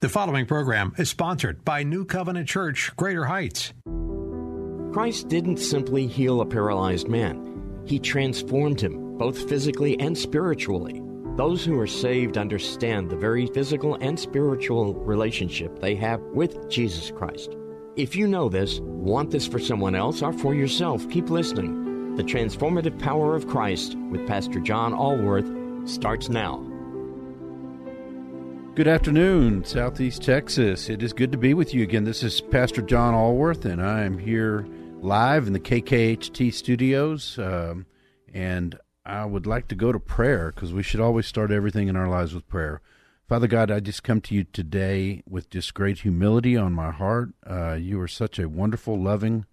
The 0.00 0.08
following 0.08 0.46
program 0.46 0.94
is 0.96 1.10
sponsored 1.10 1.62
by 1.62 1.82
New 1.82 2.06
Covenant 2.06 2.48
Church, 2.48 2.90
Greater 2.96 3.26
Heights. 3.26 3.74
Christ 4.94 5.28
didn't 5.28 5.58
simply 5.58 6.06
heal 6.06 6.40
a 6.40 6.46
paralyzed 6.46 7.06
man, 7.06 7.82
He 7.84 7.98
transformed 7.98 8.80
him, 8.80 9.18
both 9.18 9.46
physically 9.46 10.00
and 10.00 10.16
spiritually. 10.16 11.02
Those 11.36 11.66
who 11.66 11.78
are 11.78 11.86
saved 11.86 12.38
understand 12.38 13.10
the 13.10 13.16
very 13.16 13.46
physical 13.48 13.96
and 13.96 14.18
spiritual 14.18 14.94
relationship 14.94 15.78
they 15.80 15.96
have 15.96 16.22
with 16.32 16.70
Jesus 16.70 17.10
Christ. 17.10 17.54
If 17.96 18.16
you 18.16 18.26
know 18.26 18.48
this, 18.48 18.80
want 18.80 19.30
this 19.30 19.46
for 19.46 19.58
someone 19.58 19.94
else, 19.94 20.22
or 20.22 20.32
for 20.32 20.54
yourself, 20.54 21.06
keep 21.10 21.28
listening. 21.28 22.16
The 22.16 22.24
Transformative 22.24 22.98
Power 22.98 23.36
of 23.36 23.48
Christ 23.48 23.98
with 24.10 24.26
Pastor 24.26 24.60
John 24.60 24.94
Allworth 24.94 25.86
starts 25.86 26.30
now. 26.30 26.69
Good 28.76 28.86
afternoon, 28.86 29.64
Southeast 29.64 30.22
Texas. 30.22 30.88
It 30.88 31.02
is 31.02 31.12
good 31.12 31.32
to 31.32 31.38
be 31.38 31.54
with 31.54 31.74
you 31.74 31.82
again. 31.82 32.04
This 32.04 32.22
is 32.22 32.40
Pastor 32.40 32.80
John 32.80 33.14
Allworth, 33.14 33.64
and 33.64 33.82
I 33.82 34.04
am 34.04 34.16
here 34.16 34.64
live 35.00 35.48
in 35.48 35.52
the 35.52 35.58
KKHT 35.58 36.54
studios. 36.54 37.36
Um, 37.40 37.86
and 38.32 38.78
I 39.04 39.24
would 39.24 39.44
like 39.44 39.66
to 39.68 39.74
go 39.74 39.90
to 39.90 39.98
prayer 39.98 40.52
because 40.54 40.72
we 40.72 40.84
should 40.84 41.00
always 41.00 41.26
start 41.26 41.50
everything 41.50 41.88
in 41.88 41.96
our 41.96 42.08
lives 42.08 42.32
with 42.32 42.46
prayer. 42.46 42.80
Father 43.28 43.48
God, 43.48 43.72
I 43.72 43.80
just 43.80 44.04
come 44.04 44.20
to 44.20 44.36
you 44.36 44.44
today 44.44 45.24
with 45.28 45.50
just 45.50 45.74
great 45.74 45.98
humility 45.98 46.56
on 46.56 46.72
my 46.72 46.92
heart. 46.92 47.30
Uh, 47.44 47.72
you 47.72 48.00
are 48.00 48.08
such 48.08 48.38
a 48.38 48.48
wonderful, 48.48 48.96
loving, 48.96 49.46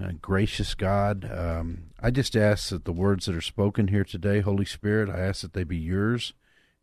uh, 0.00 0.12
gracious 0.22 0.76
God. 0.76 1.28
Um, 1.30 1.90
I 2.00 2.12
just 2.12 2.36
ask 2.36 2.68
that 2.68 2.84
the 2.84 2.92
words 2.92 3.26
that 3.26 3.34
are 3.34 3.40
spoken 3.40 3.88
here 3.88 4.04
today, 4.04 4.40
Holy 4.40 4.64
Spirit, 4.64 5.10
I 5.10 5.18
ask 5.18 5.42
that 5.42 5.52
they 5.52 5.64
be 5.64 5.76
yours 5.76 6.32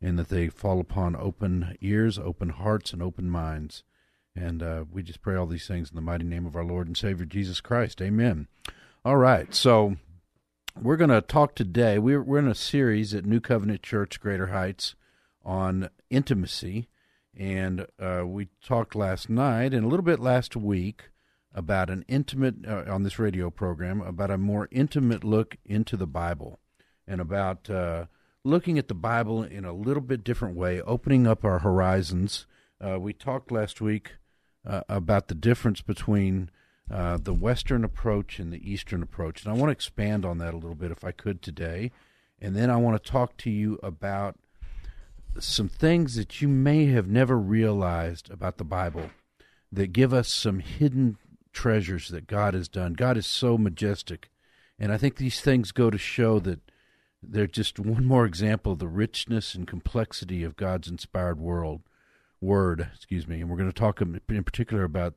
and 0.04 0.18
that 0.18 0.28
they 0.28 0.48
fall 0.48 0.80
upon 0.80 1.16
open 1.16 1.78
ears, 1.80 2.18
open 2.18 2.50
hearts, 2.50 2.92
and 2.92 3.02
open 3.02 3.30
minds. 3.30 3.84
And 4.36 4.62
uh, 4.62 4.84
we 4.92 5.02
just 5.02 5.22
pray 5.22 5.34
all 5.34 5.46
these 5.46 5.66
things 5.66 5.88
in 5.88 5.96
the 5.96 6.02
mighty 6.02 6.24
name 6.24 6.44
of 6.44 6.54
our 6.54 6.64
Lord 6.64 6.86
and 6.86 6.96
Savior 6.96 7.24
Jesus 7.24 7.62
Christ. 7.62 8.02
Amen. 8.02 8.46
All 9.02 9.16
right, 9.16 9.54
so 9.54 9.96
we're 10.80 10.98
going 10.98 11.08
to 11.08 11.22
talk 11.22 11.54
today. 11.54 11.98
We're, 11.98 12.22
we're 12.22 12.40
in 12.40 12.48
a 12.48 12.54
series 12.54 13.14
at 13.14 13.24
New 13.24 13.40
Covenant 13.40 13.82
Church, 13.82 14.20
Greater 14.20 14.48
Heights, 14.48 14.94
on 15.42 15.88
intimacy. 16.10 16.88
And 17.34 17.86
uh, 17.98 18.24
we 18.26 18.48
talked 18.62 18.94
last 18.94 19.30
night 19.30 19.72
and 19.72 19.86
a 19.86 19.88
little 19.88 20.04
bit 20.04 20.20
last 20.20 20.54
week 20.54 21.08
about 21.54 21.88
an 21.88 22.04
intimate, 22.08 22.66
uh, 22.68 22.84
on 22.88 23.04
this 23.04 23.18
radio 23.18 23.48
program, 23.48 24.02
about 24.02 24.30
a 24.30 24.36
more 24.36 24.68
intimate 24.70 25.24
look 25.24 25.56
into 25.64 25.96
the 25.96 26.06
Bible 26.06 26.58
and 27.06 27.22
about 27.22 27.70
uh, 27.70 28.04
looking 28.44 28.78
at 28.78 28.88
the 28.88 28.94
Bible 28.94 29.42
in 29.42 29.64
a 29.64 29.72
little 29.72 30.02
bit 30.02 30.22
different 30.22 30.54
way, 30.54 30.80
opening 30.82 31.26
up 31.26 31.44
our 31.44 31.60
horizons. 31.60 32.46
Uh, 32.80 33.00
we 33.00 33.12
talked 33.12 33.50
last 33.50 33.80
week 33.80 34.12
uh, 34.66 34.82
about 34.88 35.28
the 35.28 35.34
difference 35.34 35.80
between 35.80 36.50
uh, 36.90 37.16
the 37.16 37.32
Western 37.32 37.84
approach 37.84 38.38
and 38.38 38.52
the 38.52 38.70
Eastern 38.70 39.02
approach, 39.02 39.42
and 39.42 39.52
I 39.52 39.56
want 39.56 39.68
to 39.68 39.72
expand 39.72 40.26
on 40.26 40.38
that 40.38 40.52
a 40.52 40.58
little 40.58 40.74
bit 40.74 40.90
if 40.90 41.02
I 41.02 41.12
could 41.12 41.40
today. 41.40 41.90
And 42.40 42.54
then 42.54 42.68
I 42.68 42.76
want 42.76 43.02
to 43.02 43.10
talk 43.10 43.38
to 43.38 43.50
you 43.50 43.78
about 43.82 44.36
some 45.38 45.68
things 45.68 46.14
that 46.16 46.42
you 46.42 46.48
may 46.48 46.86
have 46.86 47.08
never 47.08 47.38
realized 47.38 48.30
about 48.30 48.58
the 48.58 48.64
Bible 48.64 49.10
that 49.72 49.92
give 49.92 50.12
us 50.12 50.28
some 50.28 50.60
hidden 50.60 51.16
treasures 51.52 52.08
that 52.08 52.26
God 52.26 52.52
has 52.52 52.68
done. 52.68 52.92
God 52.92 53.16
is 53.16 53.26
so 53.26 53.56
majestic. 53.56 54.28
And 54.78 54.92
I 54.92 54.98
think 54.98 55.16
these 55.16 55.40
things 55.40 55.72
go 55.72 55.88
to 55.88 55.96
show 55.96 56.38
that 56.40 56.60
they're 57.28 57.46
just 57.46 57.78
one 57.78 58.04
more 58.04 58.26
example 58.26 58.72
of 58.72 58.78
the 58.78 58.88
richness 58.88 59.54
and 59.54 59.66
complexity 59.66 60.44
of 60.44 60.56
God's 60.56 60.88
inspired 60.88 61.38
world 61.38 61.82
word, 62.40 62.88
excuse 62.94 63.26
me. 63.26 63.40
And 63.40 63.50
we're 63.50 63.56
going 63.56 63.70
to 63.70 63.78
talk 63.78 64.00
in 64.00 64.44
particular 64.44 64.84
about 64.84 65.14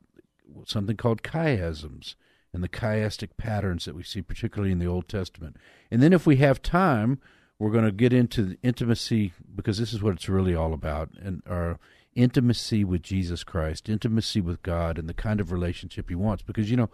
something 0.66 0.98
called 0.98 1.24
chiasms 1.24 2.16
and 2.54 2.64
the 2.64 2.70
chiastic 2.70 3.32
patterns 3.38 3.86
that 3.86 3.96
we 3.96 4.04
see 4.04 4.22
particularly 4.22 4.72
in 4.72 4.80
the 4.80 4.88
Old 4.88 5.08
Testament. 5.08 5.58
And 5.92 6.02
then 6.02 6.14
if 6.14 6.26
we 6.26 6.38
have 6.38 6.62
time, 6.62 7.20
we're 7.60 7.72
going 7.72 7.86
to 7.86 7.92
get 7.92 8.14
into 8.14 8.44
the 8.44 8.58
intimacy 8.64 9.34
because 9.56 9.78
this 9.78 9.94
is 9.94 10.02
what 10.02 10.14
it's 10.14 10.30
really 10.30 10.56
all 10.56 10.74
about 10.74 11.10
and 11.22 11.42
our 11.48 11.80
intimacy 12.16 12.84
with 12.84 13.04
Jesus 13.04 13.44
Christ, 13.44 13.90
intimacy 13.90 14.42
with 14.42 14.64
God 14.64 14.98
and 14.98 15.08
the 15.08 15.14
kind 15.14 15.40
of 15.40 15.52
relationship 15.52 16.10
he 16.10 16.16
wants 16.16 16.44
because 16.44 16.72
you 16.72 16.78
know 16.78 16.90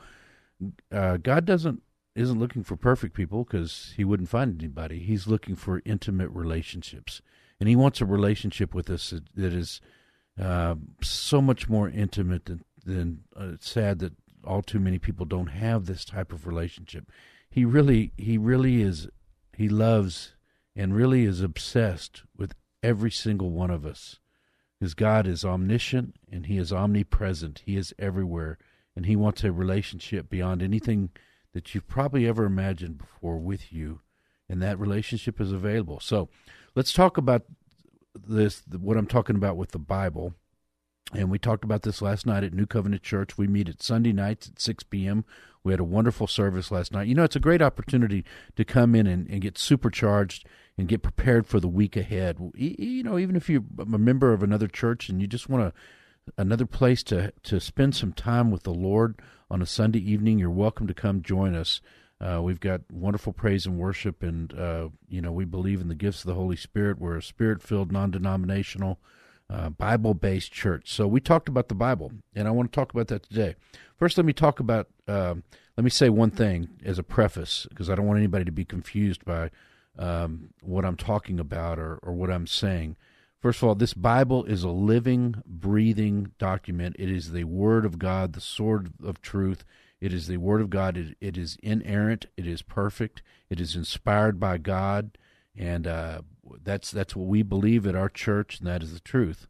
uh, 0.92 1.18
God 1.18 1.46
doesn't 1.46 1.82
isn't 2.16 2.40
looking 2.40 2.64
for 2.64 2.76
perfect 2.76 3.16
people 3.16 3.44
because 3.44 3.94
he 3.98 4.04
wouldn't 4.04 4.30
find 4.30 4.60
anybody. 4.60 5.00
He's 5.00 5.28
looking 5.28 5.56
for 5.56 5.82
intimate 5.86 6.30
relationships, 6.30 7.22
and 7.60 7.68
he 7.68 7.76
wants 7.76 8.02
a 8.02 8.06
relationship 8.06 8.74
with 8.74 8.90
us 8.90 9.14
that, 9.36 9.54
is 9.54 9.82
uh, 10.42 10.76
so 11.02 11.42
much 11.42 11.70
more 11.70 11.90
intimate 11.90 12.46
than. 12.46 12.64
than 12.86 13.24
uh, 13.40 13.54
it's 13.54 13.70
sad 13.70 14.00
that 14.00 14.14
all 14.46 14.62
too 14.62 14.80
many 14.80 15.00
people 15.00 15.26
don't 15.26 15.48
have 15.48 15.86
this 15.86 16.04
type 16.04 16.34
of 16.34 16.46
relationship. 16.46 17.10
He 17.50 17.66
really, 17.66 18.12
he 18.18 18.38
really 18.38 18.82
is. 18.82 19.08
He 19.56 19.70
loves 19.70 20.36
and 20.76 20.96
really 20.96 21.24
is 21.24 21.42
obsessed 21.42 22.24
with 22.36 22.54
every 22.82 23.12
single 23.12 23.52
one 23.52 23.70
of 23.70 23.86
us. 23.86 24.20
Because 24.80 24.96
God 24.96 25.28
is 25.28 25.46
omniscient 25.46 26.16
and 26.32 26.48
He 26.48 26.58
is 26.58 26.74
omnipresent. 26.74 27.62
He 27.66 27.78
is 27.78 27.94
everywhere, 27.98 28.58
and 28.96 29.06
He 29.06 29.16
wants 29.16 29.44
a 29.44 29.52
relationship 29.52 30.30
beyond 30.30 30.62
anything 30.62 31.12
that 31.54 31.74
you've 31.74 31.88
probably 31.88 32.28
ever 32.28 32.46
imagined 32.46 32.98
before 32.98 33.38
with 33.38 33.72
you, 33.72 34.02
and 34.50 34.62
that 34.62 34.80
relationship 34.80 35.40
is 35.40 35.52
available. 35.52 36.00
So, 36.00 36.30
let's 36.76 36.94
talk 36.94 37.18
about 37.18 37.44
this. 38.16 38.64
What 38.70 38.98
I'm 38.98 39.08
talking 39.08 39.36
about 39.36 39.58
with 39.58 39.72
the 39.72 39.80
Bible, 39.80 40.34
and 41.14 41.30
we 41.30 41.40
talked 41.40 41.64
about 41.64 41.84
this 41.84 42.02
last 42.02 42.26
night 42.26 42.44
at 42.44 42.54
New 42.54 42.66
Covenant 42.66 43.04
Church. 43.04 43.38
We 43.38 43.48
meet 43.48 43.70
at 43.70 43.82
Sunday 43.82 44.14
nights 44.14 44.48
at 44.48 44.60
6 44.60 44.84
p.m. 44.86 45.26
We 45.64 45.72
had 45.72 45.80
a 45.80 45.86
wonderful 45.86 46.28
service 46.28 46.72
last 46.72 46.92
night. 46.92 47.08
You 47.08 47.16
know, 47.16 47.24
it's 47.24 47.36
a 47.36 47.42
great 47.42 47.62
opportunity 47.62 48.26
to 48.56 48.66
come 48.66 48.96
in 48.96 49.08
and, 49.08 49.28
and 49.30 49.42
get 49.42 49.58
supercharged 49.58 50.46
and 50.78 50.88
get 50.88 51.04
prepared 51.04 51.48
for 51.48 51.60
the 51.60 51.68
week 51.68 51.96
ahead. 51.96 52.38
You 52.56 53.04
know, 53.04 53.18
even 53.18 53.36
if 53.36 53.50
you're 53.50 53.64
a 53.80 53.86
member 53.86 54.34
of 54.34 54.44
another 54.44 54.68
church 54.68 55.08
and 55.08 55.22
you 55.22 55.28
just 55.28 55.50
want 55.50 55.64
to 55.64 55.80
another 56.38 56.66
place 56.66 57.04
to 57.04 57.32
to 57.44 57.60
spend 57.60 57.96
some 57.96 58.14
time 58.14 58.52
with 58.52 58.64
the 58.64 58.74
Lord 58.74 59.20
on 59.50 59.62
a 59.62 59.66
Sunday 59.66 60.00
evening, 60.00 60.40
you're 60.40 60.50
welcome 60.50 60.88
to 60.88 60.94
come 60.94 61.22
join 61.22 61.56
us. 61.56 61.82
Uh, 62.22 62.42
we've 62.42 62.60
got 62.60 62.82
wonderful 62.92 63.34
praise 63.34 63.66
and 63.66 63.78
worship, 63.78 64.24
and 64.24 64.58
uh, 64.58 64.90
you 65.10 65.22
know 65.22 65.32
we 65.32 65.46
believe 65.46 65.82
in 65.82 65.90
the 65.90 65.96
gifts 65.96 66.22
of 66.22 66.28
the 66.28 66.36
Holy 66.36 66.56
Spirit. 66.56 67.00
We're 67.00 67.18
a 67.18 67.22
spirit-filled, 67.22 67.92
non-denominational, 67.92 69.00
uh, 69.50 69.70
Bible-based 69.70 70.52
church. 70.52 70.92
So 70.92 71.06
we 71.06 71.20
talked 71.20 71.50
about 71.50 71.68
the 71.68 71.76
Bible, 71.76 72.14
and 72.34 72.48
I 72.48 72.52
want 72.52 72.72
to 72.72 72.76
talk 72.76 72.94
about 72.94 73.08
that 73.10 73.24
today. 73.24 73.56
First, 73.98 74.18
let 74.18 74.26
me 74.26 74.34
talk 74.34 74.60
about. 74.60 74.88
Um, 75.08 75.44
let 75.76 75.84
me 75.84 75.90
say 75.90 76.08
one 76.10 76.32
thing 76.32 76.70
as 76.86 77.00
a 77.00 77.04
preface, 77.04 77.66
because 77.70 77.90
I 77.90 77.96
don't 77.96 78.06
want 78.06 78.20
anybody 78.20 78.46
to 78.46 78.52
be 78.52 78.64
confused 78.64 79.26
by 79.26 79.50
um, 79.98 80.50
what 80.62 80.86
I'm 80.86 80.96
talking 80.96 81.40
about 81.40 81.80
or, 81.80 82.00
or 82.04 82.14
what 82.14 82.30
I'm 82.30 82.48
saying. 82.48 82.96
First 83.44 83.62
of 83.62 83.68
all, 83.68 83.76
this 83.76 83.94
Bible 83.94 84.46
is 84.46 84.64
a 84.64 84.70
living, 84.70 85.44
breathing 85.46 86.32
document. 86.40 86.96
It 86.98 87.10
is 87.10 87.34
the 87.34 87.44
Word 87.44 87.84
of 87.84 88.00
God, 88.00 88.32
the 88.32 88.40
sword 88.40 88.94
of 89.04 89.22
truth. 89.22 89.66
It 90.00 90.14
is 90.14 90.28
the 90.28 90.38
Word 90.38 90.62
of 90.62 90.70
God. 90.70 90.96
it, 90.96 91.18
it 91.20 91.38
is 91.38 91.58
inerrant. 91.62 92.26
It 92.38 92.48
is 92.48 92.62
perfect. 92.62 93.22
It 93.50 93.60
is 93.60 93.76
inspired 93.76 94.40
by 94.40 94.60
God, 94.60 95.18
and 95.58 95.86
uh, 95.86 96.22
that's 96.64 96.90
that's 96.90 97.18
what 97.18 97.28
we 97.28 97.44
believe 97.44 97.86
at 97.86 97.98
our 97.98 98.08
church, 98.08 98.60
and 98.60 98.68
that 98.70 98.82
is 98.82 98.94
the 98.94 99.02
truth. 99.02 99.48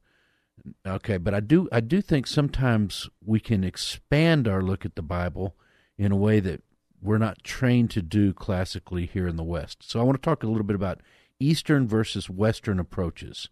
Okay, 0.84 1.18
but 1.18 1.36
I 1.36 1.40
do 1.40 1.70
I 1.72 1.80
do 1.80 2.02
think 2.02 2.26
sometimes 2.26 3.12
we 3.24 3.40
can 3.40 3.64
expand 3.64 4.48
our 4.48 4.64
look 4.64 4.86
at 4.86 4.96
the 4.96 5.04
Bible 5.04 5.56
in 6.00 6.12
a 6.12 6.18
way 6.18 6.40
that 6.40 6.64
we're 7.00 7.20
not 7.20 7.44
trained 7.44 7.92
to 7.92 8.02
do 8.02 8.34
classically 8.34 9.06
here 9.06 9.28
in 9.28 9.36
the 9.36 9.44
West. 9.44 9.88
So 9.88 10.00
I 10.00 10.04
want 10.04 10.20
to 10.20 10.28
talk 10.28 10.42
a 10.42 10.48
little 10.48 10.64
bit 10.64 10.76
about 10.76 11.02
Eastern 11.40 11.88
versus 11.88 12.28
Western 12.28 12.80
approaches 12.80 13.50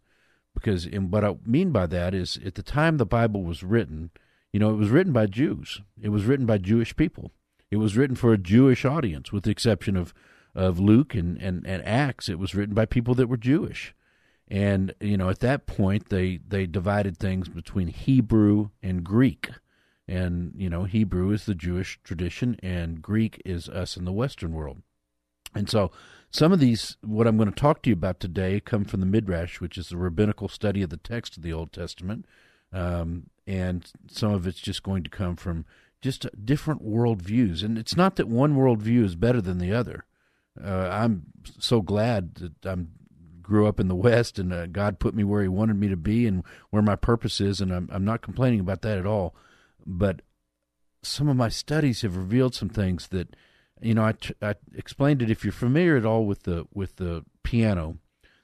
because 0.54 0.86
and 0.86 1.12
what 1.12 1.24
I 1.24 1.36
mean 1.46 1.72
by 1.72 1.88
that 1.88 2.14
is 2.14 2.40
at 2.46 2.56
the 2.56 2.64
time 2.64 2.98
the 2.98 3.06
Bible 3.06 3.44
was 3.44 3.64
written, 3.64 4.12
you 4.52 4.60
know, 4.60 4.72
it 4.72 4.78
was 4.78 4.90
written 4.90 5.14
by 5.14 5.26
Jews. 5.28 5.82
It 6.02 6.10
was 6.10 6.26
written 6.26 6.46
by 6.46 6.58
Jewish 6.58 6.96
people. 6.96 7.32
It 7.70 7.78
was 7.78 7.96
written 7.96 8.16
for 8.16 8.34
a 8.34 8.38
Jewish 8.38 8.84
audience, 8.84 9.32
with 9.32 9.44
the 9.44 9.52
exception 9.52 9.96
of 9.96 10.14
of 10.54 10.80
Luke 10.80 11.16
and, 11.16 11.38
and, 11.42 11.66
and 11.66 11.86
Acts. 11.86 12.28
It 12.28 12.38
was 12.38 12.54
written 12.54 12.76
by 12.76 12.86
people 12.86 13.16
that 13.16 13.28
were 13.28 13.38
Jewish. 13.38 13.96
And 14.50 14.94
you 15.00 15.16
know, 15.16 15.30
at 15.30 15.40
that 15.40 15.66
point, 15.66 16.10
they 16.10 16.40
they 16.46 16.66
divided 16.66 17.18
things 17.18 17.48
between 17.48 17.88
Hebrew 17.88 18.70
and 18.84 19.04
Greek, 19.04 19.50
and 20.10 20.52
you 20.58 20.70
know, 20.70 20.84
Hebrew 20.84 21.32
is 21.32 21.46
the 21.46 21.56
Jewish 21.56 22.00
tradition, 22.04 22.58
and 22.62 23.02
Greek 23.02 23.42
is 23.46 23.70
us 23.70 23.96
in 23.96 24.04
the 24.04 24.12
Western 24.12 24.52
world. 24.52 24.82
And 25.56 25.70
so, 25.70 25.92
some 26.32 26.52
of 26.52 26.60
these, 26.60 26.98
what 27.02 27.28
I'm 27.28 27.38
going 27.38 27.52
to 27.52 27.56
talk 27.56 27.82
to 27.84 27.90
you 27.90 27.94
about 27.94 28.20
today, 28.20 28.60
come 28.60 28.86
from 28.86 29.00
the 29.00 29.06
Midrash, 29.06 29.60
which 29.60 29.78
is 29.78 29.90
the 29.90 29.98
rabbinical 29.98 30.48
study 30.48 30.82
of 30.82 30.90
the 30.90 30.98
text 30.98 31.38
of 31.38 31.44
the 31.44 31.54
Old 31.54 31.72
Testament, 31.72 32.26
um, 32.74 33.30
and 33.46 33.92
some 34.10 34.32
of 34.34 34.48
it's 34.48 34.60
just 34.60 34.82
going 34.84 35.04
to 35.04 35.10
come 35.10 35.36
from 35.36 35.66
just 36.02 36.26
different 36.44 36.84
worldviews. 36.84 37.64
And 37.64 37.78
it's 37.78 37.96
not 37.96 38.16
that 38.16 38.28
one 38.28 38.56
worldview 38.56 39.04
is 39.04 39.16
better 39.16 39.42
than 39.42 39.60
the 39.60 39.74
other. 39.74 40.06
Uh, 40.62 40.90
I'm 40.92 41.24
so 41.60 41.82
glad 41.82 42.36
that 42.36 42.66
I'm 42.66 42.92
grew 43.42 43.68
up 43.68 43.82
in 43.82 43.90
the 43.90 43.96
West, 43.96 44.40
and 44.40 44.54
uh, 44.54 44.66
God 44.68 44.98
put 44.98 45.14
me 45.14 45.26
where 45.26 45.42
He 45.42 45.48
wanted 45.50 45.76
me 45.76 45.90
to 45.90 45.98
be, 45.98 46.26
and 46.26 46.44
where 46.70 46.82
my 46.82 46.96
purpose 46.96 47.42
is, 47.42 47.60
and 47.60 47.74
I'm 47.74 47.90
I'm 47.92 48.06
not 48.06 48.22
complaining 48.22 48.62
about 48.62 48.82
that 48.84 48.98
at 48.98 49.06
all. 49.06 49.36
But 49.86 50.22
some 51.04 51.28
of 51.28 51.36
my 51.36 51.50
studies 51.50 52.02
have 52.02 52.16
revealed 52.16 52.56
some 52.56 52.70
things 52.70 53.10
that, 53.10 53.36
you 53.82 53.94
know, 53.94 54.04
I, 54.04 54.14
I 54.42 54.56
explained 54.76 55.22
it. 55.22 55.30
If 55.30 55.44
you're 55.44 55.52
familiar 55.52 55.98
at 55.98 56.06
all 56.06 56.26
with 56.26 56.44
the 56.44 56.68
with 56.74 56.98
the 56.98 57.26
piano, 57.44 57.98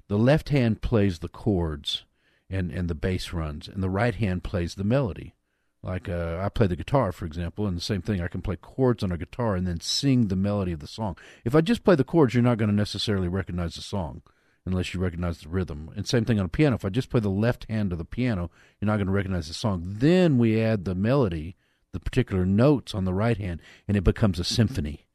the 0.07 0.17
left 0.17 0.49
hand 0.49 0.81
plays 0.81 1.19
the 1.19 1.29
chords 1.29 2.03
and 2.49 2.71
and 2.71 2.89
the 2.89 2.95
bass 2.95 3.33
runs, 3.33 3.67
and 3.67 3.83
the 3.83 3.89
right 3.89 4.15
hand 4.15 4.43
plays 4.43 4.75
the 4.75 4.83
melody. 4.83 5.35
Like 5.83 6.09
uh, 6.09 6.39
I 6.41 6.49
play 6.49 6.67
the 6.67 6.75
guitar, 6.75 7.11
for 7.11 7.25
example, 7.25 7.67
and 7.67 7.77
the 7.77 7.81
same 7.81 8.01
thing. 8.01 8.21
I 8.21 8.27
can 8.27 8.41
play 8.41 8.55
chords 8.55 9.03
on 9.03 9.11
a 9.11 9.17
guitar 9.17 9.55
and 9.55 9.67
then 9.67 9.79
sing 9.79 10.27
the 10.27 10.35
melody 10.35 10.71
of 10.71 10.79
the 10.79 10.87
song. 10.87 11.17
If 11.45 11.55
I 11.55 11.61
just 11.61 11.83
play 11.83 11.95
the 11.95 12.03
chords, 12.03 12.33
you're 12.33 12.43
not 12.43 12.57
going 12.57 12.69
to 12.69 12.75
necessarily 12.75 13.27
recognize 13.27 13.75
the 13.75 13.81
song 13.81 14.21
unless 14.65 14.93
you 14.93 14.99
recognize 14.99 15.39
the 15.39 15.49
rhythm. 15.49 15.89
And 15.95 16.05
same 16.05 16.25
thing 16.25 16.39
on 16.39 16.45
a 16.45 16.49
piano. 16.49 16.75
If 16.75 16.83
I 16.83 16.89
just 16.89 17.09
play 17.09 17.21
the 17.21 17.29
left 17.29 17.65
hand 17.69 17.91
of 17.91 17.99
the 17.99 18.05
piano, 18.05 18.51
you're 18.79 18.87
not 18.87 18.97
going 18.97 19.07
to 19.07 19.13
recognize 19.13 19.47
the 19.47 19.53
song. 19.53 19.81
Then 19.85 20.37
we 20.37 20.61
add 20.61 20.83
the 20.83 20.95
melody, 20.95 21.55
the 21.93 21.99
particular 22.01 22.45
notes 22.45 22.93
on 22.93 23.05
the 23.05 23.13
right 23.13 23.37
hand, 23.37 23.61
and 23.87 23.95
it 23.95 24.03
becomes 24.03 24.39
a 24.39 24.43
symphony. 24.43 25.06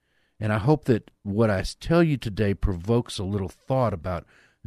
And 0.42 0.52
I 0.52 0.58
hope 0.58 0.86
that 0.86 1.12
what 1.22 1.50
I 1.50 1.62
tell 1.78 2.02
you 2.02 2.16
today 2.16 2.52
provokes 2.52 3.20
a 3.20 3.22
little 3.22 3.48
thought 3.48 3.94
about 3.94 4.26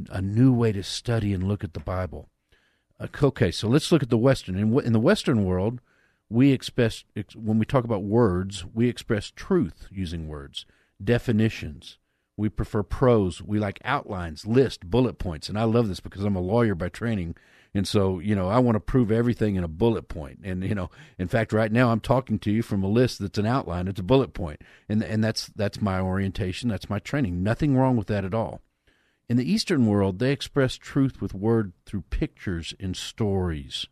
a 0.10 0.22
new 0.22 0.54
way 0.54 0.72
to 0.72 0.82
study 0.82 1.34
and 1.34 1.44
look 1.44 1.66
at 1.66 1.74
the 1.74 1.82
Bible. 1.82 2.30
Uh, 2.98 3.08
okay, 3.22 3.52
so 3.52 3.68
let's 3.68 3.92
look 3.92 4.02
at 4.02 4.10
the 4.10 4.18
Western. 4.18 4.56
In, 4.56 4.80
in 4.80 4.94
the 4.94 5.02
Western 5.02 5.44
world, 5.44 5.82
we 6.30 6.54
express 6.54 7.04
when 7.36 7.60
we 7.60 7.66
talk 7.66 7.84
about 7.84 8.04
words, 8.04 8.64
we 8.74 8.88
express 8.88 9.30
truth 9.36 9.90
using 9.92 10.30
words, 10.30 10.66
definitions, 11.04 11.98
we 12.38 12.48
prefer 12.48 12.82
prose. 12.82 13.42
We 13.42 13.60
like 13.60 13.80
outlines, 13.84 14.46
list, 14.46 14.90
bullet 14.90 15.18
points. 15.18 15.50
And 15.50 15.60
I 15.60 15.64
love 15.64 15.90
this 15.90 16.00
because 16.00 16.24
I'm 16.24 16.38
a 16.38 16.42
lawyer 16.42 16.76
by 16.76 16.88
training. 16.88 17.36
And 17.76 17.86
so, 17.86 18.20
you 18.20 18.36
know, 18.36 18.48
I 18.48 18.58
want 18.60 18.78
to 18.78 18.80
prove 18.80 19.12
everything 19.12 19.56
in 19.56 19.64
a 19.66 19.68
bullet 19.68 20.08
point. 20.08 20.40
And, 20.46 20.64
you 20.64 20.74
know, 20.74 20.90
in 21.20 21.28
fact, 21.28 21.52
right 21.52 21.70
now 21.70 21.92
I'm 21.92 22.00
talking 22.00 22.40
to 22.40 22.52
you 22.52 22.62
from 22.62 22.82
a 22.84 22.88
list 22.88 23.20
that's 23.20 23.38
an 23.38 23.46
outline. 23.46 23.90
It's 23.90 24.00
a 24.00 24.04
bullet. 24.04 24.32
And, 24.88 25.04
and 25.04 25.22
that's, 25.22 25.48
that's 25.48 25.82
my 25.82 26.00
orientation. 26.00 26.70
That's 26.70 26.90
my 26.90 27.00
training. 27.00 27.44
Nothing 27.44 27.76
wrong 27.76 27.98
with 27.98 28.08
that 28.08 28.24
at 28.24 28.34
all. 28.34 28.62
In 29.28 29.36
the 29.36 29.52
Eastern 29.52 29.88
world, 29.88 30.20
they 30.20 30.32
express 30.32 30.78
truth 30.78 31.22
with 31.22 31.34
word 31.34 31.74
through 31.86 32.06
pictures 32.10 32.74
and 32.80 32.96
stories. 32.96 33.88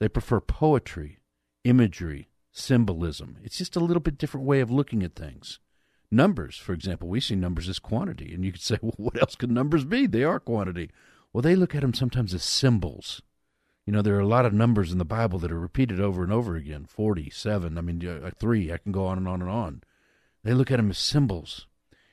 They 0.00 0.08
prefer 0.08 0.40
poetry, 0.40 1.20
imagery, 1.62 2.30
symbolism. 2.50 3.36
It's 3.44 3.58
just 3.58 3.76
a 3.76 3.80
little 3.80 4.00
bit 4.00 4.18
different 4.18 4.46
way 4.46 4.58
of 4.58 4.72
looking 4.72 5.04
at 5.04 5.14
things. 5.14 5.60
Numbers, 6.10 6.56
for 6.56 6.72
example, 6.72 7.08
we 7.08 7.20
see 7.20 7.36
numbers 7.36 7.68
as 7.68 7.78
quantity, 7.78 8.34
and 8.34 8.44
you 8.44 8.50
could 8.50 8.60
say, 8.60 8.78
well, 8.82 8.94
what 8.96 9.20
else 9.20 9.36
could 9.36 9.52
numbers 9.52 9.84
be? 9.84 10.08
They 10.08 10.24
are 10.24 10.40
quantity. 10.40 10.90
Well, 11.32 11.42
they 11.42 11.54
look 11.54 11.74
at 11.74 11.82
them 11.82 11.94
sometimes 11.94 12.34
as 12.34 12.42
symbols. 12.42 13.22
You 13.86 13.92
know, 13.92 14.02
there 14.02 14.16
are 14.16 14.20
a 14.20 14.26
lot 14.26 14.46
of 14.46 14.52
numbers 14.52 14.92
in 14.92 14.98
the 14.98 15.04
Bible 15.04 15.38
that 15.40 15.52
are 15.52 15.58
repeated 15.58 16.00
over 16.00 16.22
and 16.22 16.32
over 16.32 16.56
again 16.56 16.86
47, 16.86 17.78
I 17.78 17.80
mean, 17.80 18.32
3, 18.38 18.72
I 18.72 18.78
can 18.78 18.92
go 18.92 19.06
on 19.06 19.18
and 19.18 19.28
on 19.28 19.40
and 19.40 19.50
on. 19.50 19.82
They 20.42 20.54
look 20.54 20.70
at 20.70 20.76
them 20.76 20.90
as 20.90 20.98
symbols. 20.98 21.66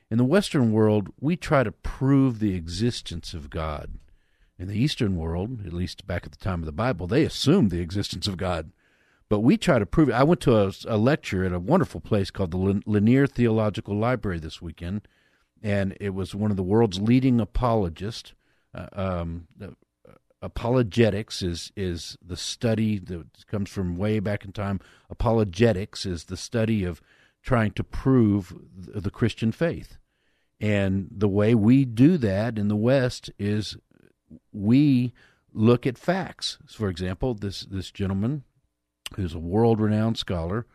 In 0.10 0.18
the 0.18 0.24
Western 0.24 0.72
world, 0.72 1.10
we 1.20 1.36
try 1.36 1.64
to 1.64 1.72
prove 1.72 2.40
the 2.40 2.56
existence 2.56 3.34
of 3.34 3.50
God. 3.50 4.00
In 4.58 4.68
the 4.68 4.80
Eastern 4.80 5.18
world, 5.18 5.66
at 5.66 5.74
least 5.74 6.08
back 6.08 6.26
at 6.26 6.32
the 6.32 6.38
time 6.38 6.62
of 6.62 6.66
the 6.66 6.72
Bible, 6.72 7.08
they 7.08 7.24
assumed 7.24 7.70
the 7.70 7.82
existence 7.82 8.28
of 8.28 8.38
God. 8.38 8.72
But 9.30 9.42
we 9.42 9.58
try 9.58 9.78
to 9.78 9.86
prove 9.86 10.10
it. 10.10 10.14
I 10.14 10.24
went 10.24 10.42
to 10.42 10.58
a, 10.58 10.72
a 10.88 10.98
lecture 10.98 11.44
at 11.44 11.52
a 11.52 11.60
wonderful 11.60 12.00
place 12.00 12.32
called 12.32 12.52
the 12.52 12.82
Lanier 12.86 13.28
Theological 13.28 13.98
Library 13.98 14.40
this 14.40 14.62
weekend, 14.62 15.08
and 15.62 15.96
it 16.00 16.12
was 16.12 16.34
one 16.34 16.50
of 16.50 16.58
the 16.58 16.64
world's 16.64 17.00
leading 17.00 17.40
apologists. 17.40 18.34
Uh, 18.74 18.88
um, 18.94 19.48
uh, 19.62 19.68
apologetics 20.42 21.42
is 21.42 21.72
is 21.76 22.18
the 22.26 22.38
study 22.38 23.00
that 23.00 23.46
comes 23.48 23.70
from 23.70 23.98
way 23.98 24.20
back 24.20 24.46
in 24.46 24.52
time. 24.52 24.80
Apologetics 25.10 26.06
is 26.06 26.26
the 26.26 26.38
study 26.38 26.84
of 26.84 27.02
trying 27.42 27.72
to 27.72 27.84
prove 27.84 28.56
the, 28.76 29.02
the 29.02 29.12
Christian 29.12 29.52
faith, 29.52 29.98
and 30.60 31.08
the 31.12 31.30
way 31.30 31.56
we 31.56 31.86
do 31.86 32.18
that 32.18 32.58
in 32.58 32.68
the 32.68 32.76
West 32.76 33.32
is 33.40 33.78
we 34.52 35.14
look 35.54 35.88
at 35.88 35.98
facts. 35.98 36.58
For 36.68 36.90
example, 36.90 37.34
this 37.34 37.62
this 37.62 37.92
gentleman 37.92 38.44
who's 39.16 39.34
a 39.34 39.40
world 39.40 39.80
renowned 39.80 40.18
scholar, 40.18 40.66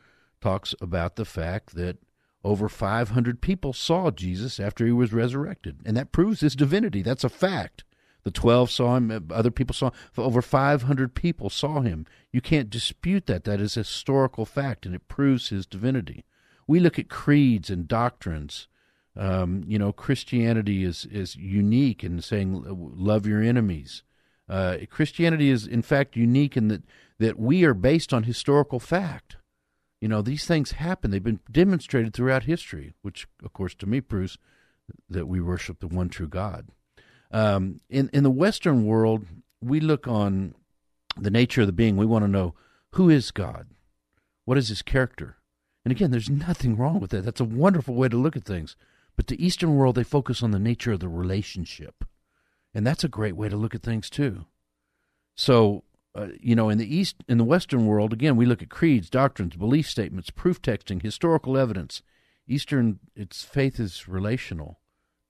talks 0.41 0.75
about 0.81 1.17
the 1.17 1.25
fact 1.25 1.75
that 1.75 1.99
over 2.44 2.69
500 2.69 3.41
people 3.41 3.73
saw 3.73 4.11
Jesus 4.11 4.59
after 4.59 4.85
he 4.85 4.93
was 4.93 5.12
resurrected. 5.12 5.81
And 5.85 5.97
that 5.97 6.12
proves 6.12 6.41
his 6.41 6.56
divinity. 6.56 7.03
That's 7.03 7.25
a 7.25 7.29
fact. 7.29 7.85
The 8.25 8.31
12 8.31 8.71
saw 8.71 8.97
him, 8.97 9.29
other 9.31 9.50
people 9.50 9.75
saw 9.75 9.87
him. 9.87 9.93
Over 10.17 10.43
500 10.43 11.15
people 11.15 11.50
saw 11.50 11.81
him. 11.81 12.06
You 12.33 12.41
can't 12.41 12.71
dispute 12.71 13.27
that. 13.27 13.44
That 13.44 13.61
is 13.61 13.77
a 13.77 13.81
historical 13.81 14.44
fact, 14.44 14.87
and 14.87 14.94
it 14.94 15.09
proves 15.09 15.49
his 15.49 15.67
divinity. 15.67 16.25
We 16.67 16.79
look 16.79 16.99
at 16.99 17.09
creeds 17.09 17.69
and 17.71 17.89
doctrines. 17.89 18.69
Um, 19.17 19.65
you 19.67 19.79
know, 19.79 19.93
Christianity 19.93 20.85
is, 20.85 21.05
is 21.11 21.37
unique 21.37 22.05
in 22.05 22.21
saying, 22.23 22.65
love 22.97 23.27
your 23.27 23.43
enemies. 23.43 24.05
Uh, 24.49 24.79
Christianity 24.89 25.50
is, 25.50 25.67
in 25.67 25.83
fact, 25.83 26.17
unique 26.17 26.56
in 26.56 26.69
that 26.69 26.83
that 27.23 27.39
we 27.39 27.65
are 27.65 27.75
based 27.75 28.12
on 28.12 28.25
historical 28.25 28.81
fact. 28.81 29.37
You 30.02 30.08
know, 30.08 30.20
these 30.20 30.44
things 30.46 30.72
happen. 30.72 31.12
They've 31.12 31.22
been 31.22 31.38
demonstrated 31.49 32.12
throughout 32.12 32.43
history, 32.43 32.93
which, 33.02 33.28
of 33.44 33.52
course, 33.52 33.72
to 33.76 33.87
me 33.87 34.00
proves 34.00 34.37
that 35.08 35.28
we 35.28 35.40
worship 35.40 35.78
the 35.78 35.87
one 35.87 36.08
true 36.08 36.26
God. 36.26 36.66
Um, 37.31 37.81
in 37.88 38.10
in 38.12 38.25
the 38.25 38.31
Western 38.31 38.84
world, 38.84 39.25
we 39.60 39.78
look 39.78 40.08
on 40.08 40.56
the 41.16 41.31
nature 41.31 41.60
of 41.60 41.69
the 41.69 41.72
being. 41.72 41.96
We 41.96 42.04
want 42.04 42.25
to 42.25 42.28
know 42.28 42.56
who 42.94 43.08
is 43.08 43.31
God, 43.31 43.69
what 44.44 44.58
is 44.58 44.70
His 44.70 44.82
character, 44.82 45.36
and 45.84 45.93
again, 45.93 46.10
there's 46.10 46.29
nothing 46.29 46.77
wrong 46.77 46.98
with 46.98 47.12
that. 47.12 47.24
That's 47.24 47.41
a 47.41 47.44
wonderful 47.44 47.94
way 47.94 48.08
to 48.08 48.17
look 48.17 48.36
at 48.36 48.44
things. 48.44 48.74
But 49.15 49.29
the 49.29 49.44
Eastern 49.44 49.77
world, 49.77 49.94
they 49.94 50.03
focus 50.03 50.43
on 50.43 50.50
the 50.50 50.58
nature 50.58 50.91
of 50.91 50.98
the 50.98 51.08
relationship, 51.08 52.05
and 52.74 52.84
that's 52.84 53.05
a 53.05 53.08
great 53.08 53.36
way 53.36 53.48
to 53.48 53.56
look 53.56 53.77
at 53.77 53.84
things 53.84 54.10
too. 54.10 54.46
So 55.36 55.84
uh, 56.14 56.28
you 56.40 56.54
know, 56.54 56.69
in 56.69 56.78
the 56.78 56.94
East, 56.94 57.16
in 57.28 57.38
the 57.38 57.44
Western 57.44 57.86
world, 57.86 58.12
again, 58.12 58.36
we 58.36 58.46
look 58.46 58.62
at 58.62 58.69
creeds, 58.69 59.08
doctrines, 59.08 59.56
belief 59.56 59.88
statements, 59.88 60.31
proof 60.31 60.60
texting, 60.60 61.02
historical 61.02 61.56
evidence. 61.56 62.02
Eastern, 62.46 62.98
its 63.16 63.44
faith 63.44 63.81
is 63.81 64.08
relational, 64.08 64.81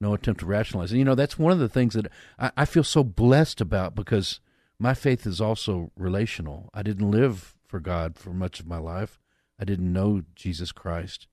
no 0.01 0.13
attempt 0.13 0.41
to 0.41 0.45
rationalize. 0.45 0.91
And 0.91 0.99
you 0.99 1.05
know, 1.05 1.15
that's 1.15 1.39
one 1.39 1.53
of 1.53 1.59
the 1.59 1.69
things 1.69 1.93
that 1.93 2.07
I, 2.37 2.51
I 2.57 2.65
feel 2.65 2.83
so 2.83 3.03
blessed 3.03 3.61
about 3.61 3.95
because 3.95 4.41
my 4.77 4.93
faith 4.93 5.25
is 5.25 5.39
also 5.39 5.91
relational. 5.95 6.69
I 6.73 6.83
didn't 6.83 7.09
live 7.09 7.55
for 7.65 7.79
God 7.79 8.17
for 8.17 8.31
much 8.31 8.59
of 8.59 8.67
my 8.67 8.77
life. 8.77 9.19
I 9.59 9.63
didn't 9.63 9.93
know 9.93 10.23
Jesus 10.35 10.71
Christ. 10.71 11.27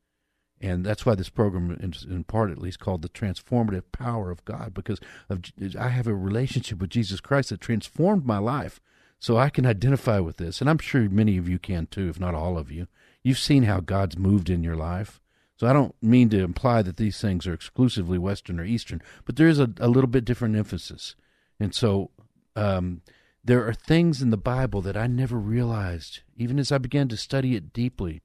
And 0.60 0.84
that's 0.84 1.06
why 1.06 1.14
this 1.14 1.30
program, 1.30 1.76
is 1.80 2.04
in 2.04 2.22
part 2.24 2.50
at 2.50 2.58
least, 2.58 2.78
called 2.78 3.02
the 3.02 3.08
transformative 3.08 3.84
power 3.92 4.30
of 4.30 4.44
God, 4.44 4.74
because 4.74 5.00
of, 5.28 5.42
I 5.78 5.88
have 5.88 6.06
a 6.06 6.14
relationship 6.14 6.78
with 6.78 6.90
Jesus 6.90 7.20
Christ 7.20 7.48
that 7.48 7.62
transformed 7.62 8.26
my 8.26 8.38
life 8.38 8.78
so 9.20 9.36
I 9.36 9.50
can 9.50 9.66
identify 9.66 10.18
with 10.18 10.38
this, 10.38 10.60
and 10.60 10.68
I'm 10.68 10.78
sure 10.78 11.08
many 11.08 11.36
of 11.36 11.48
you 11.48 11.58
can 11.58 11.86
too, 11.86 12.08
if 12.08 12.18
not 12.18 12.34
all 12.34 12.58
of 12.58 12.72
you. 12.72 12.88
You've 13.22 13.38
seen 13.38 13.64
how 13.64 13.80
God's 13.80 14.18
moved 14.18 14.48
in 14.48 14.64
your 14.64 14.76
life. 14.76 15.20
So 15.56 15.66
I 15.66 15.74
don't 15.74 15.94
mean 16.00 16.30
to 16.30 16.42
imply 16.42 16.80
that 16.80 16.96
these 16.96 17.20
things 17.20 17.46
are 17.46 17.52
exclusively 17.52 18.16
Western 18.16 18.58
or 18.58 18.64
Eastern, 18.64 19.02
but 19.26 19.36
there 19.36 19.46
is 19.46 19.60
a, 19.60 19.70
a 19.78 19.88
little 19.88 20.08
bit 20.08 20.24
different 20.24 20.56
emphasis. 20.56 21.16
And 21.60 21.74
so 21.74 22.12
um, 22.56 23.02
there 23.44 23.66
are 23.68 23.74
things 23.74 24.22
in 24.22 24.30
the 24.30 24.38
Bible 24.38 24.80
that 24.80 24.96
I 24.96 25.06
never 25.06 25.38
realized, 25.38 26.20
even 26.34 26.58
as 26.58 26.72
I 26.72 26.78
began 26.78 27.08
to 27.08 27.16
study 27.18 27.56
it 27.56 27.74
deeply, 27.74 28.22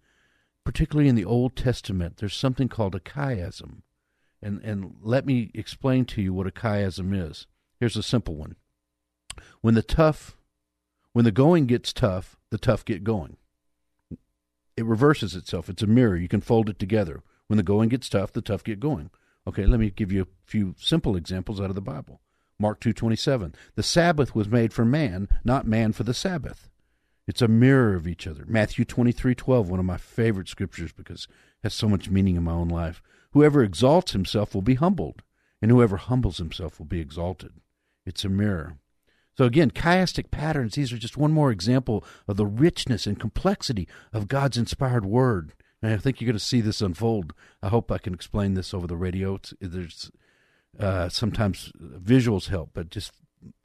particularly 0.64 1.10
in 1.10 1.16
the 1.16 1.26
Old 1.26 1.58
Testament. 1.58 2.18
There's 2.18 2.34
something 2.34 2.70
called 2.70 2.96
a 2.96 3.02
chiasm. 3.02 3.82
And, 4.42 4.62
and 4.64 4.96
let 5.02 5.26
me 5.26 5.52
explain 5.54 6.06
to 6.06 6.22
you 6.22 6.34
what 6.34 6.48
a 6.48 6.52
chiasm 6.52 7.14
is. 7.14 7.48
Here's 7.82 7.98
a 7.98 8.04
simple 8.04 8.36
one. 8.36 8.56
When 9.60 9.74
the 9.74 9.82
tough 9.82 10.38
when 11.16 11.24
the 11.24 11.32
going 11.32 11.66
gets 11.66 11.94
tough, 11.94 12.36
the 12.50 12.58
tough 12.58 12.84
get 12.84 13.06
going. 13.06 13.38
It 14.76 14.84
reverses 14.84 15.34
itself. 15.34 15.70
It's 15.70 15.82
a 15.82 15.88
mirror. 15.88 16.18
You 16.18 16.28
can 16.28 16.42
fold 16.42 16.68
it 16.68 16.78
together. 16.78 17.24
When 17.48 17.56
the 17.56 17.64
going 17.64 17.88
gets 17.88 18.10
tough, 18.10 18.34
the 18.34 18.42
tough 18.42 18.66
get 18.66 18.82
going. 18.82 19.10
Okay, 19.48 19.66
let 19.66 19.80
me 19.80 19.92
give 19.92 20.12
you 20.12 20.24
a 20.24 20.28
few 20.44 20.76
simple 20.78 21.16
examples 21.16 21.62
out 21.62 21.70
of 21.70 21.76
the 21.76 21.80
Bible. 21.80 22.20
Mark 22.60 22.82
2:27. 22.82 23.56
The 23.76 23.82
Sabbath 23.82 24.36
was 24.36 24.50
made 24.50 24.74
for 24.74 24.84
man, 24.84 25.30
not 25.46 25.66
man 25.66 25.94
for 25.94 26.04
the 26.04 26.14
Sabbath. 26.14 26.70
It's 27.26 27.42
a 27.42 27.48
mirror 27.48 27.96
of 27.96 28.10
each 28.10 28.28
other. 28.28 28.44
Matthew 28.46 28.84
23:12, 28.84 29.70
one 29.70 29.80
of 29.80 29.86
my 29.86 29.96
favorite 29.96 30.50
scriptures 30.50 30.92
because 30.92 31.30
it 31.30 31.64
has 31.64 31.74
so 31.74 31.88
much 31.88 32.10
meaning 32.10 32.36
in 32.36 32.44
my 32.44 32.52
own 32.52 32.68
life. 32.68 33.02
Whoever 33.32 33.64
exalts 33.64 34.12
himself 34.12 34.54
will 34.54 34.62
be 34.62 34.76
humbled, 34.76 35.24
and 35.62 35.72
whoever 35.72 35.96
humbles 35.96 36.40
himself 36.40 36.78
will 36.78 36.88
be 36.88 37.00
exalted. 37.00 37.54
It's 38.06 38.26
a 38.26 38.30
mirror. 38.30 38.80
So 39.38 39.46
again, 39.46 39.72
chiastic 39.72 40.32
patterns, 40.32 40.76
these 40.76 40.94
are 40.94 40.98
just 40.98 41.18
one 41.18 41.32
more 41.32 41.52
example 41.52 42.04
of 42.28 42.38
the 42.38 42.46
richness 42.46 43.06
and 43.06 43.20
complexity 43.20 43.88
of 44.14 44.28
God's 44.28 44.58
inspired 44.58 45.06
word. 45.06 45.54
And 45.82 45.94
I 45.94 45.98
think 45.98 46.20
you're 46.20 46.28
going 46.28 46.38
to 46.38 46.44
see 46.44 46.62
this 46.62 46.82
unfold. 46.82 47.34
I 47.62 47.70
hope 47.70 47.92
I 47.92 47.98
can 47.98 48.14
explain 48.14 48.54
this 48.54 48.74
over 48.74 48.88
the 48.88 48.98
radio. 48.98 49.36
It's, 49.36 49.54
there's 49.60 50.10
uh, 50.80 51.10
sometimes 51.10 51.72
visuals 51.80 52.48
help, 52.48 52.72
but 52.74 52.90
just 52.90 53.12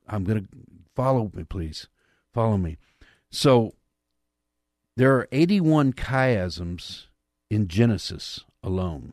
I'm 0.08 0.24
going 0.24 0.42
to 0.42 0.48
follow 0.94 1.30
me, 1.34 1.44
please. 1.44 1.88
Follow 2.34 2.56
me. 2.56 2.76
So 3.30 3.74
there 4.96 5.14
are 5.16 5.28
81 5.32 5.94
chiasms 5.94 7.06
in 7.48 7.68
Genesis 7.68 8.44
alone. 8.62 9.12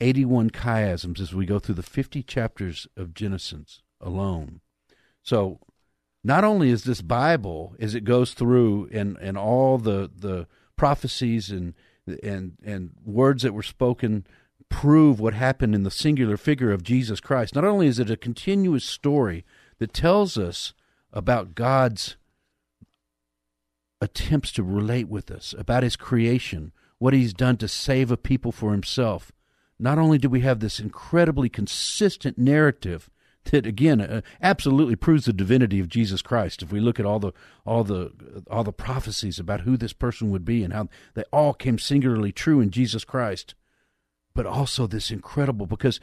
81 0.00 0.50
chiasms 0.50 1.20
as 1.20 1.34
we 1.34 1.46
go 1.46 1.58
through 1.58 1.76
the 1.76 1.82
50 1.82 2.22
chapters 2.22 2.86
of 2.96 3.14
Genesis 3.14 3.82
alone. 4.00 4.60
So 5.22 5.60
not 6.24 6.44
only 6.44 6.70
is 6.70 6.84
this 6.84 7.02
Bible, 7.02 7.74
as 7.80 7.94
it 7.94 8.04
goes 8.04 8.34
through 8.34 8.88
and, 8.92 9.16
and 9.18 9.36
all 9.36 9.78
the, 9.78 10.10
the 10.14 10.46
prophecies 10.76 11.50
and, 11.50 11.74
and, 12.22 12.56
and 12.64 12.90
words 13.04 13.42
that 13.42 13.54
were 13.54 13.62
spoken 13.62 14.26
prove 14.68 15.20
what 15.20 15.34
happened 15.34 15.74
in 15.74 15.82
the 15.82 15.90
singular 15.90 16.36
figure 16.36 16.72
of 16.72 16.82
Jesus 16.82 17.20
Christ, 17.20 17.54
not 17.54 17.64
only 17.64 17.86
is 17.86 17.98
it 17.98 18.10
a 18.10 18.16
continuous 18.16 18.84
story 18.84 19.44
that 19.78 19.92
tells 19.92 20.38
us 20.38 20.72
about 21.12 21.54
God's 21.54 22.16
attempts 24.00 24.50
to 24.52 24.62
relate 24.62 25.08
with 25.08 25.30
us, 25.30 25.54
about 25.58 25.82
his 25.82 25.94
creation, 25.96 26.72
what 26.98 27.12
he's 27.12 27.34
done 27.34 27.56
to 27.58 27.68
save 27.68 28.10
a 28.10 28.16
people 28.16 28.50
for 28.50 28.72
himself. 28.72 29.30
Not 29.78 29.98
only 29.98 30.18
do 30.18 30.28
we 30.28 30.40
have 30.40 30.60
this 30.60 30.80
incredibly 30.80 31.48
consistent 31.48 32.38
narrative 32.38 33.10
that 33.46 33.66
again 33.66 34.00
uh, 34.00 34.20
absolutely 34.40 34.96
proves 34.96 35.24
the 35.24 35.32
divinity 35.32 35.80
of 35.80 35.88
Jesus 35.88 36.22
Christ. 36.22 36.62
If 36.62 36.72
we 36.72 36.80
look 36.80 37.00
at 37.00 37.06
all 37.06 37.18
the 37.18 37.32
all 37.64 37.84
the 37.84 38.12
all 38.50 38.64
the 38.64 38.72
prophecies 38.72 39.38
about 39.38 39.62
who 39.62 39.76
this 39.76 39.92
person 39.92 40.30
would 40.30 40.44
be 40.44 40.62
and 40.62 40.72
how 40.72 40.88
they 41.14 41.24
all 41.32 41.54
came 41.54 41.78
singularly 41.78 42.32
true 42.32 42.60
in 42.60 42.70
Jesus 42.70 43.04
Christ, 43.04 43.54
but 44.34 44.46
also 44.46 44.86
this 44.86 45.10
incredible 45.10 45.66
because 45.66 46.00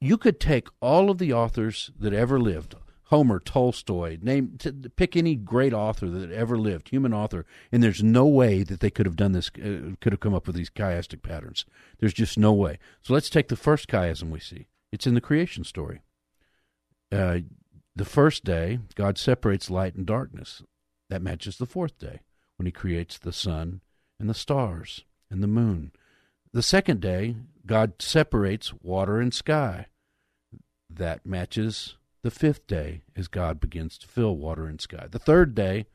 you 0.00 0.18
could 0.18 0.40
take 0.40 0.68
all 0.80 1.10
of 1.10 1.18
the 1.18 1.32
authors 1.32 1.90
that 1.98 2.12
ever 2.12 2.40
lived, 2.40 2.74
Homer, 3.04 3.38
Tolstoy, 3.38 4.18
name 4.20 4.58
pick 4.96 5.16
any 5.16 5.36
great 5.36 5.72
author 5.72 6.08
that 6.08 6.32
ever 6.32 6.58
lived, 6.58 6.88
human 6.88 7.12
author, 7.12 7.44
and 7.70 7.82
there's 7.82 8.02
no 8.02 8.26
way 8.26 8.62
that 8.62 8.80
they 8.80 8.90
could 8.90 9.06
have 9.06 9.16
done 9.16 9.32
this, 9.32 9.50
uh, 9.62 9.94
could 10.00 10.12
have 10.12 10.20
come 10.20 10.34
up 10.34 10.46
with 10.46 10.56
these 10.56 10.70
chiastic 10.70 11.22
patterns. 11.22 11.64
There's 12.00 12.14
just 12.14 12.38
no 12.38 12.52
way. 12.52 12.78
So 13.02 13.14
let's 13.14 13.30
take 13.30 13.48
the 13.48 13.56
first 13.56 13.88
chiasm 13.88 14.30
we 14.30 14.40
see. 14.40 14.66
It's 14.90 15.06
in 15.06 15.14
the 15.14 15.20
creation 15.20 15.62
story. 15.62 16.00
Uh, 17.12 17.40
the 17.94 18.04
first 18.06 18.42
day, 18.42 18.78
God 18.94 19.18
separates 19.18 19.70
light 19.70 19.94
and 19.94 20.06
darkness. 20.06 20.62
That 21.10 21.22
matches 21.22 21.58
the 21.58 21.66
fourth 21.66 21.98
day 21.98 22.20
when 22.56 22.64
He 22.64 22.72
creates 22.72 23.18
the 23.18 23.32
sun 23.32 23.82
and 24.18 24.30
the 24.30 24.34
stars 24.34 25.04
and 25.30 25.42
the 25.42 25.48
moon. 25.48 25.92
The 26.52 26.62
second 26.62 27.00
day, 27.00 27.36
God 27.66 28.00
separates 28.00 28.72
water 28.82 29.20
and 29.20 29.32
sky. 29.32 29.86
That 30.88 31.26
matches 31.26 31.96
the 32.22 32.30
fifth 32.30 32.66
day 32.66 33.02
as 33.14 33.28
God 33.28 33.60
begins 33.60 33.98
to 33.98 34.08
fill 34.08 34.36
water 34.36 34.66
and 34.66 34.80
sky. 34.80 35.06
The 35.10 35.18
third 35.18 35.54
day 35.54 35.86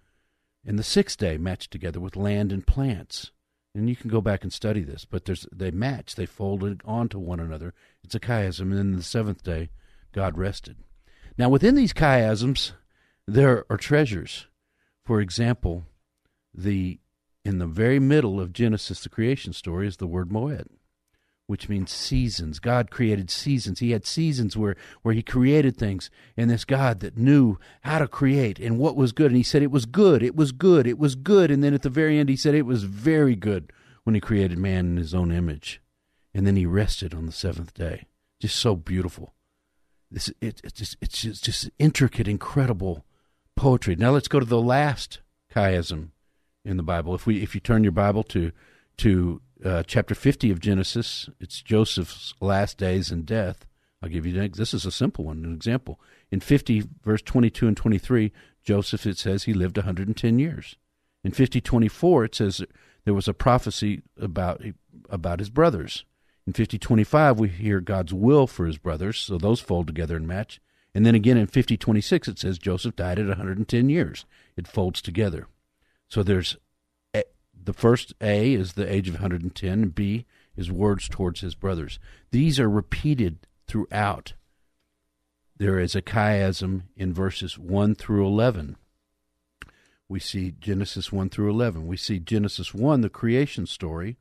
and 0.65 0.77
the 0.77 0.83
sixth 0.83 1.17
day 1.17 1.37
match 1.37 1.69
together 1.69 1.99
with 1.99 2.15
land 2.15 2.51
and 2.51 2.65
plants. 2.65 3.31
And 3.73 3.89
you 3.89 3.95
can 3.95 4.09
go 4.09 4.21
back 4.21 4.43
and 4.43 4.51
study 4.51 4.81
this, 4.81 5.05
but 5.05 5.25
there's 5.25 5.47
they 5.51 5.71
match, 5.71 6.15
they 6.15 6.25
folded 6.25 6.81
onto 6.83 7.19
one 7.19 7.39
another. 7.39 7.73
It's 8.03 8.15
a 8.15 8.19
chiasm. 8.19 8.61
And 8.61 8.77
then 8.77 8.95
the 8.95 9.03
seventh 9.03 9.43
day, 9.43 9.69
God 10.11 10.37
rested. 10.37 10.77
Now, 11.37 11.49
within 11.49 11.75
these 11.75 11.93
chiasms, 11.93 12.71
there 13.27 13.65
are 13.69 13.77
treasures. 13.77 14.47
For 15.05 15.21
example, 15.21 15.85
the 16.53 16.99
in 17.45 17.59
the 17.59 17.67
very 17.67 17.99
middle 17.99 18.41
of 18.41 18.51
Genesis, 18.51 18.99
the 19.01 19.09
creation 19.09 19.53
story, 19.53 19.87
is 19.87 19.97
the 19.97 20.07
word 20.07 20.29
moed, 20.29 20.67
which 21.45 21.69
means 21.69 21.91
seasons. 21.91 22.59
God 22.59 22.91
created 22.91 23.29
seasons. 23.29 23.79
He 23.79 23.91
had 23.91 24.05
seasons 24.05 24.57
where, 24.57 24.75
where 25.01 25.13
He 25.13 25.23
created 25.23 25.77
things. 25.77 26.09
And 26.35 26.49
this 26.49 26.65
God 26.65 26.99
that 26.99 27.17
knew 27.17 27.57
how 27.83 27.99
to 27.99 28.07
create 28.07 28.59
and 28.59 28.77
what 28.77 28.97
was 28.97 29.13
good. 29.13 29.27
And 29.27 29.37
He 29.37 29.43
said, 29.43 29.63
It 29.63 29.71
was 29.71 29.85
good, 29.85 30.21
it 30.21 30.35
was 30.35 30.51
good, 30.51 30.85
it 30.87 30.99
was 30.99 31.15
good. 31.15 31.49
And 31.49 31.63
then 31.63 31.73
at 31.73 31.83
the 31.83 31.89
very 31.89 32.19
end, 32.19 32.27
He 32.27 32.35
said, 32.35 32.53
It 32.53 32.63
was 32.63 32.83
very 32.83 33.37
good 33.37 33.71
when 34.03 34.13
He 34.13 34.19
created 34.19 34.57
man 34.57 34.85
in 34.85 34.97
His 34.97 35.13
own 35.13 35.31
image. 35.31 35.81
And 36.33 36.45
then 36.45 36.57
He 36.57 36.65
rested 36.65 37.13
on 37.13 37.27
the 37.27 37.31
seventh 37.31 37.73
day. 37.73 38.07
Just 38.41 38.57
so 38.57 38.75
beautiful. 38.75 39.33
This, 40.09 40.29
it, 40.41 40.61
it's, 40.63 40.73
just, 40.73 40.97
it's 41.01 41.21
just, 41.21 41.43
just 41.43 41.69
intricate, 41.79 42.27
incredible 42.27 43.05
poetry. 43.55 43.95
Now 43.95 44.11
let's 44.11 44.29
go 44.29 44.39
to 44.39 44.45
the 44.45 44.61
last 44.61 45.19
chiasm 45.53 46.09
in 46.63 46.77
the 46.77 46.83
Bible. 46.83 47.15
If 47.15 47.25
we 47.25 47.41
if 47.41 47.55
you 47.55 47.61
turn 47.61 47.83
your 47.83 47.91
Bible 47.91 48.23
to 48.23 48.51
to 48.97 49.41
uh, 49.63 49.83
chapter 49.83 50.15
50 50.15 50.51
of 50.51 50.59
Genesis, 50.59 51.29
it's 51.39 51.61
Joseph's 51.61 52.33
last 52.39 52.77
days 52.77 53.11
and 53.11 53.25
death. 53.25 53.65
I'll 54.01 54.09
give 54.09 54.25
you 54.25 54.47
this 54.49 54.73
is 54.73 54.85
a 54.85 54.91
simple 54.91 55.25
one, 55.25 55.43
an 55.43 55.53
example. 55.53 55.99
In 56.31 56.39
50 56.39 56.83
verse 57.03 57.21
22 57.21 57.67
and 57.67 57.75
23, 57.75 58.31
Joseph 58.63 59.05
it 59.05 59.17
says 59.17 59.43
he 59.43 59.53
lived 59.53 59.77
110 59.77 60.39
years. 60.39 60.75
In 61.23 61.31
50:24 61.31 62.25
it 62.25 62.35
says 62.35 62.61
there 63.05 63.13
was 63.13 63.27
a 63.27 63.33
prophecy 63.33 64.01
about 64.19 64.61
about 65.09 65.39
his 65.39 65.49
brothers. 65.49 66.05
In 66.47 66.53
5025, 66.53 67.39
we 67.41 67.49
hear 67.49 67.81
God's 67.81 68.13
will 68.13 68.47
for 68.47 68.65
his 68.65 68.77
brothers, 68.77 69.19
so 69.19 69.37
those 69.37 69.59
fold 69.59 69.85
together 69.85 70.15
and 70.15 70.25
match. 70.25 70.61
And 70.95 71.05
then 71.05 71.13
again 71.13 71.35
in 71.35 71.47
5026, 71.47 72.29
it 72.29 72.39
says 72.39 72.57
Joseph 72.57 72.95
died 72.95 73.19
at 73.19 73.27
110 73.27 73.89
years. 73.89 74.25
It 74.55 74.65
folds 74.65 75.01
together. 75.01 75.47
So 76.07 76.23
there's 76.23 76.55
a, 77.13 77.25
the 77.53 77.73
first 77.73 78.13
A 78.21 78.53
is 78.53 78.73
the 78.73 78.89
age 78.89 79.09
of 79.09 79.15
110, 79.15 79.71
and 79.71 79.93
B 79.93 80.25
is 80.55 80.71
words 80.71 81.09
towards 81.09 81.41
his 81.41 81.53
brothers. 81.53 81.99
These 82.31 82.61
are 82.61 82.69
repeated 82.69 83.39
throughout. 83.67 84.33
There 85.57 85.81
is 85.81 85.95
a 85.95 86.01
chiasm 86.01 86.83
in 86.95 87.13
verses 87.13 87.59
1 87.59 87.95
through 87.95 88.25
11. 88.25 88.77
We 90.07 90.21
see 90.21 90.51
Genesis 90.57 91.11
1 91.11 91.29
through 91.29 91.49
11. 91.49 91.87
We 91.87 91.97
see 91.97 92.19
Genesis 92.19 92.73
1, 92.73 93.01
the 93.01 93.09
creation 93.09 93.65
story 93.65 94.15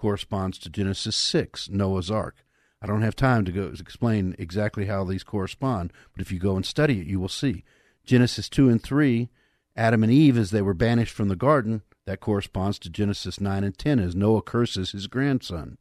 corresponds 0.00 0.56
to 0.58 0.70
Genesis 0.70 1.14
6, 1.14 1.68
Noah's 1.68 2.10
Ark. 2.10 2.36
I 2.80 2.86
don't 2.86 3.02
have 3.02 3.14
time 3.14 3.44
to 3.44 3.52
go 3.52 3.70
explain 3.78 4.34
exactly 4.38 4.86
how 4.86 5.04
these 5.04 5.22
correspond, 5.22 5.92
but 6.14 6.22
if 6.22 6.32
you 6.32 6.38
go 6.38 6.56
and 6.56 6.64
study 6.64 7.00
it, 7.00 7.06
you 7.06 7.20
will 7.20 7.28
see. 7.28 7.64
Genesis 8.06 8.48
2 8.48 8.70
and 8.70 8.82
3, 8.82 9.28
Adam 9.76 10.02
and 10.02 10.10
Eve, 10.10 10.38
as 10.38 10.52
they 10.52 10.62
were 10.62 10.72
banished 10.72 11.14
from 11.14 11.28
the 11.28 11.36
garden, 11.36 11.82
that 12.06 12.20
corresponds 12.20 12.78
to 12.78 12.88
Genesis 12.88 13.42
9 13.42 13.62
and 13.62 13.76
10, 13.76 13.98
as 13.98 14.16
Noah 14.16 14.40
curses 14.40 14.92
his 14.92 15.06
grandson 15.06 15.76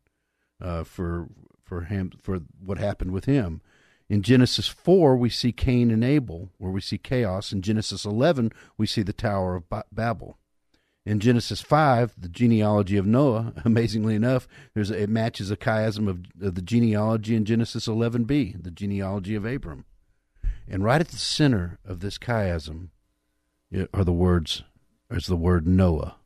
uh, 0.62 0.84
for, 0.84 1.30
for, 1.64 1.84
him, 1.84 2.12
for 2.22 2.42
what 2.64 2.78
happened 2.78 3.12
with 3.12 3.24
him. 3.24 3.62
In 4.10 4.22
Genesis 4.22 4.68
4, 4.68 5.16
we 5.16 5.30
see 5.30 5.54
Cain 5.54 5.92
and 5.92 6.04
Abel, 6.04 6.50
where 6.58 6.72
we 6.72 6.82
see 6.82 6.98
chaos. 6.98 7.54
In 7.54 7.62
Genesis 7.62 8.04
11, 8.04 8.52
we 8.78 8.86
see 8.86 9.02
the 9.02 9.14
Tower 9.14 9.56
of 9.56 9.64
Babel. 9.94 10.38
In 11.10 11.20
Genesis 11.20 11.60
5, 11.60 12.13
the 12.20 12.30
genealogy 12.30 12.96
of 12.96 13.08
Noah, 13.08 13.51
amazingly 13.66 14.13
enough, 14.13 14.48
there's 14.75 14.92
it 14.92 15.10
matches 15.10 15.50
a 15.50 15.58
chiasm 15.58 16.08
of, 16.08 16.20
of 16.39 16.54
the 16.54 16.62
genealogy 16.62 17.36
in 17.36 17.46
Genesis 17.46 17.88
11b, 17.88 18.62
the 18.62 18.70
genealogy 18.70 19.34
of 19.34 19.44
Abram. 19.44 19.86
And 20.68 20.84
right 20.84 21.01
at 21.01 21.08
the 21.08 21.18
center 21.18 21.80
of 21.84 22.01
this 22.01 22.20
chiasm 22.20 22.89
are 23.92 24.04
the 24.04 24.13
words, 24.13 24.62
is 25.10 25.25
the 25.25 25.36
word 25.36 25.66
Noah 25.66 26.19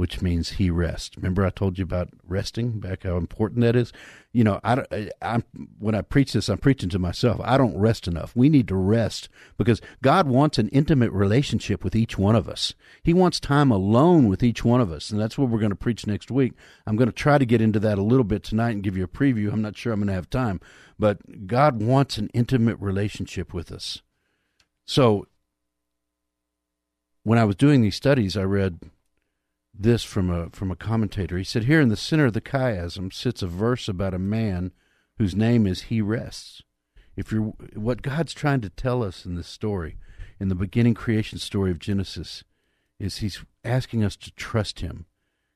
which 0.00 0.22
means 0.22 0.52
he 0.52 0.70
rests. 0.70 1.14
Remember, 1.18 1.44
I 1.44 1.50
told 1.50 1.76
you 1.76 1.84
about 1.84 2.08
resting 2.26 2.80
back, 2.80 3.02
how 3.02 3.18
important 3.18 3.60
that 3.60 3.76
is. 3.76 3.92
You 4.32 4.44
know, 4.44 4.58
I, 4.64 5.10
I'm 5.20 5.44
when 5.78 5.94
I 5.94 6.00
preach 6.00 6.32
this, 6.32 6.48
I'm 6.48 6.56
preaching 6.56 6.88
to 6.88 6.98
myself. 6.98 7.38
I 7.44 7.58
don't 7.58 7.76
rest 7.76 8.08
enough. 8.08 8.34
We 8.34 8.48
need 8.48 8.66
to 8.68 8.76
rest 8.76 9.28
because 9.58 9.82
God 10.00 10.26
wants 10.26 10.56
an 10.56 10.68
intimate 10.68 11.12
relationship 11.12 11.84
with 11.84 11.94
each 11.94 12.16
one 12.16 12.34
of 12.34 12.48
us. 12.48 12.72
He 13.02 13.12
wants 13.12 13.38
time 13.40 13.70
alone 13.70 14.26
with 14.26 14.42
each 14.42 14.64
one 14.64 14.80
of 14.80 14.90
us, 14.90 15.10
and 15.10 15.20
that's 15.20 15.36
what 15.36 15.50
we're 15.50 15.58
going 15.58 15.68
to 15.68 15.76
preach 15.76 16.06
next 16.06 16.30
week. 16.30 16.54
I'm 16.86 16.96
going 16.96 17.10
to 17.10 17.12
try 17.12 17.36
to 17.36 17.44
get 17.44 17.60
into 17.60 17.78
that 17.80 17.98
a 17.98 18.02
little 18.02 18.24
bit 18.24 18.42
tonight 18.42 18.70
and 18.70 18.82
give 18.82 18.96
you 18.96 19.04
a 19.04 19.06
preview. 19.06 19.52
I'm 19.52 19.60
not 19.60 19.76
sure 19.76 19.92
I'm 19.92 20.00
going 20.00 20.08
to 20.08 20.14
have 20.14 20.30
time, 20.30 20.62
but 20.98 21.46
God 21.46 21.82
wants 21.82 22.16
an 22.16 22.30
intimate 22.32 22.78
relationship 22.80 23.52
with 23.52 23.70
us. 23.70 24.00
So, 24.86 25.26
when 27.22 27.38
I 27.38 27.44
was 27.44 27.56
doing 27.56 27.82
these 27.82 27.96
studies, 27.96 28.34
I 28.34 28.44
read 28.44 28.80
this 29.82 30.04
from 30.04 30.30
a 30.30 30.50
from 30.50 30.70
a 30.70 30.76
commentator. 30.76 31.38
He 31.38 31.44
said, 31.44 31.64
"Here 31.64 31.80
in 31.80 31.88
the 31.88 31.96
center 31.96 32.26
of 32.26 32.32
the 32.32 32.40
chiasm 32.40 33.12
sits 33.12 33.42
a 33.42 33.46
verse 33.46 33.88
about 33.88 34.14
a 34.14 34.18
man 34.18 34.72
whose 35.18 35.34
name 35.34 35.66
is 35.66 35.82
He 35.82 36.00
rests. 36.00 36.62
if 37.16 37.32
you're 37.32 37.52
what 37.74 38.02
God's 38.02 38.32
trying 38.32 38.60
to 38.62 38.70
tell 38.70 39.02
us 39.02 39.26
in 39.26 39.34
this 39.34 39.48
story, 39.48 39.96
in 40.38 40.48
the 40.48 40.54
beginning 40.54 40.94
creation 40.94 41.38
story 41.38 41.70
of 41.70 41.78
Genesis, 41.78 42.44
is 42.98 43.18
He's 43.18 43.44
asking 43.64 44.04
us 44.04 44.16
to 44.16 44.32
trust 44.32 44.80
Him. 44.80 45.06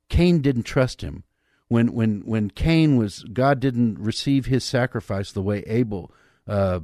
Cain 0.09 0.41
didn't 0.41 0.65
trust 0.65 1.03
Him. 1.03 1.25
When 1.69 1.93
when 1.93 2.23
when 2.27 2.51
Cain 2.51 2.97
was 2.97 3.25
God 3.33 3.61
didn't 3.61 3.99
receive 3.99 4.47
his 4.47 4.65
sacrifice 4.65 5.33
the 5.33 5.43
way 5.43 5.61
Abel 5.67 6.13
uh, 6.47 6.81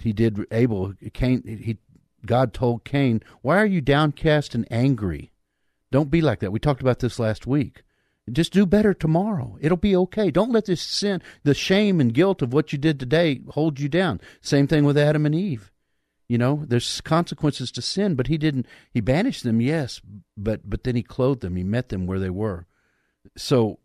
he 0.00 0.12
did 0.12 0.46
Abel. 0.50 0.94
Cain 1.12 1.42
he 1.46 1.78
God 2.24 2.52
told 2.52 2.84
Cain, 2.84 3.22
"Why 3.42 3.58
are 3.58 3.66
you 3.66 3.80
downcast 3.80 4.54
and 4.54 4.66
angry? 4.70 5.32
Don't 5.90 6.10
be 6.10 6.20
like 6.20 6.40
that." 6.40 6.52
We 6.52 6.58
talked 6.58 6.80
about 6.80 7.00
this 7.00 7.18
last 7.18 7.46
week. 7.46 7.82
Just 8.30 8.52
do 8.52 8.66
better 8.66 8.92
tomorrow. 8.92 9.56
It'll 9.60 9.76
be 9.76 9.94
okay. 9.96 10.32
Don't 10.32 10.50
let 10.50 10.64
this 10.64 10.82
sin, 10.82 11.22
the 11.44 11.54
shame 11.54 12.00
and 12.00 12.12
guilt 12.12 12.42
of 12.42 12.52
what 12.52 12.72
you 12.72 12.78
did 12.78 12.98
today 12.98 13.40
hold 13.50 13.78
you 13.78 13.88
down. 13.88 14.20
Same 14.40 14.66
thing 14.66 14.84
with 14.84 14.98
Adam 14.98 15.26
and 15.26 15.34
Eve. 15.34 15.70
You 16.28 16.38
know, 16.38 16.64
there's 16.66 17.00
consequences 17.02 17.70
to 17.70 17.82
sin, 17.82 18.16
but 18.16 18.26
he 18.26 18.36
didn't 18.36 18.66
he 18.90 19.00
banished 19.00 19.44
them, 19.44 19.60
yes, 19.60 20.00
but 20.36 20.68
but 20.68 20.82
then 20.82 20.96
he 20.96 21.02
clothed 21.04 21.40
them. 21.40 21.54
He 21.54 21.62
met 21.62 21.88
them 21.88 22.06
where 22.06 22.18
they 22.18 22.30
were. 22.30 22.66
So 23.36 23.78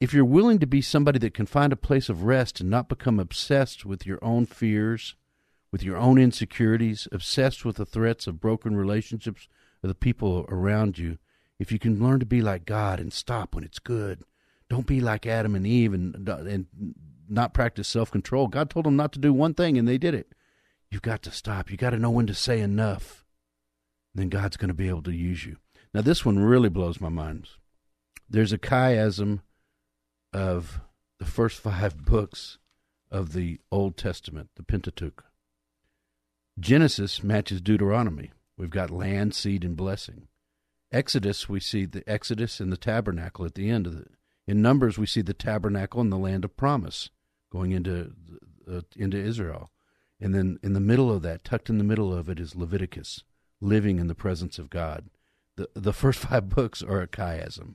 if 0.00 0.14
you're 0.14 0.24
willing 0.24 0.60
to 0.60 0.66
be 0.66 0.80
somebody 0.80 1.18
that 1.18 1.34
can 1.34 1.46
find 1.46 1.72
a 1.72 1.76
place 1.76 2.08
of 2.08 2.22
rest 2.22 2.60
and 2.60 2.70
not 2.70 2.88
become 2.88 3.18
obsessed 3.18 3.84
with 3.84 4.06
your 4.06 4.22
own 4.22 4.46
fears, 4.46 5.16
with 5.72 5.82
your 5.82 5.96
own 5.96 6.18
insecurities, 6.18 7.08
obsessed 7.10 7.64
with 7.64 7.76
the 7.76 7.86
threats 7.86 8.28
of 8.28 8.40
broken 8.40 8.76
relationships 8.76 9.48
of 9.82 9.88
the 9.88 9.94
people 9.96 10.46
around 10.48 10.96
you, 10.96 11.18
if 11.58 11.70
you 11.72 11.78
can 11.78 12.02
learn 12.02 12.20
to 12.20 12.26
be 12.26 12.40
like 12.40 12.64
God 12.64 13.00
and 13.00 13.12
stop 13.12 13.54
when 13.54 13.64
it's 13.64 13.78
good, 13.78 14.22
don't 14.68 14.86
be 14.86 15.00
like 15.00 15.26
Adam 15.26 15.54
and 15.54 15.66
Eve 15.66 15.92
and 15.94 16.28
and 16.28 16.66
not 17.28 17.54
practice 17.54 17.88
self 17.88 18.10
control. 18.10 18.48
God 18.48 18.70
told 18.70 18.86
them 18.86 18.96
not 18.96 19.12
to 19.12 19.18
do 19.18 19.32
one 19.32 19.54
thing 19.54 19.78
and 19.78 19.86
they 19.86 19.98
did 19.98 20.14
it. 20.14 20.32
You've 20.90 21.02
got 21.02 21.22
to 21.22 21.30
stop. 21.30 21.70
You 21.70 21.76
got 21.76 21.90
to 21.90 21.98
know 21.98 22.10
when 22.10 22.26
to 22.26 22.34
say 22.34 22.60
enough. 22.60 23.24
Then 24.14 24.28
God's 24.28 24.56
going 24.56 24.68
to 24.68 24.74
be 24.74 24.88
able 24.88 25.02
to 25.02 25.12
use 25.12 25.44
you. 25.44 25.56
Now 25.92 26.02
this 26.02 26.24
one 26.24 26.38
really 26.38 26.68
blows 26.68 27.00
my 27.00 27.08
mind. 27.08 27.48
There's 28.28 28.52
a 28.52 28.58
chiasm 28.58 29.40
of 30.32 30.80
the 31.18 31.24
first 31.24 31.60
five 31.60 32.04
books 32.04 32.58
of 33.10 33.32
the 33.32 33.60
Old 33.70 33.96
Testament, 33.96 34.50
the 34.56 34.62
Pentateuch. 34.62 35.24
Genesis 36.58 37.22
matches 37.22 37.60
Deuteronomy. 37.60 38.32
We've 38.56 38.70
got 38.70 38.90
land, 38.90 39.34
seed, 39.34 39.64
and 39.64 39.76
blessing. 39.76 40.28
Exodus, 40.94 41.48
we 41.48 41.58
see 41.58 41.86
the 41.86 42.08
Exodus 42.08 42.60
and 42.60 42.70
the 42.70 42.76
tabernacle 42.76 43.44
at 43.44 43.56
the 43.56 43.68
end 43.68 43.88
of 43.88 43.98
it. 43.98 44.12
In 44.46 44.62
Numbers, 44.62 44.96
we 44.96 45.06
see 45.06 45.22
the 45.22 45.34
tabernacle 45.34 46.00
and 46.00 46.12
the 46.12 46.16
land 46.16 46.44
of 46.44 46.56
promise 46.56 47.10
going 47.50 47.72
into 47.72 48.12
uh, 48.70 48.82
into 48.96 49.16
Israel, 49.16 49.70
and 50.20 50.34
then 50.34 50.58
in 50.62 50.72
the 50.72 50.80
middle 50.80 51.10
of 51.10 51.22
that, 51.22 51.44
tucked 51.44 51.68
in 51.68 51.78
the 51.78 51.84
middle 51.84 52.14
of 52.14 52.28
it, 52.28 52.38
is 52.38 52.54
Leviticus, 52.54 53.24
living 53.60 53.98
in 53.98 54.06
the 54.06 54.14
presence 54.14 54.58
of 54.58 54.70
God. 54.70 55.10
the 55.56 55.68
The 55.74 55.92
first 55.92 56.18
five 56.28 56.48
books 56.48 56.82
are 56.82 57.02
a 57.02 57.08
chiasm. 57.08 57.74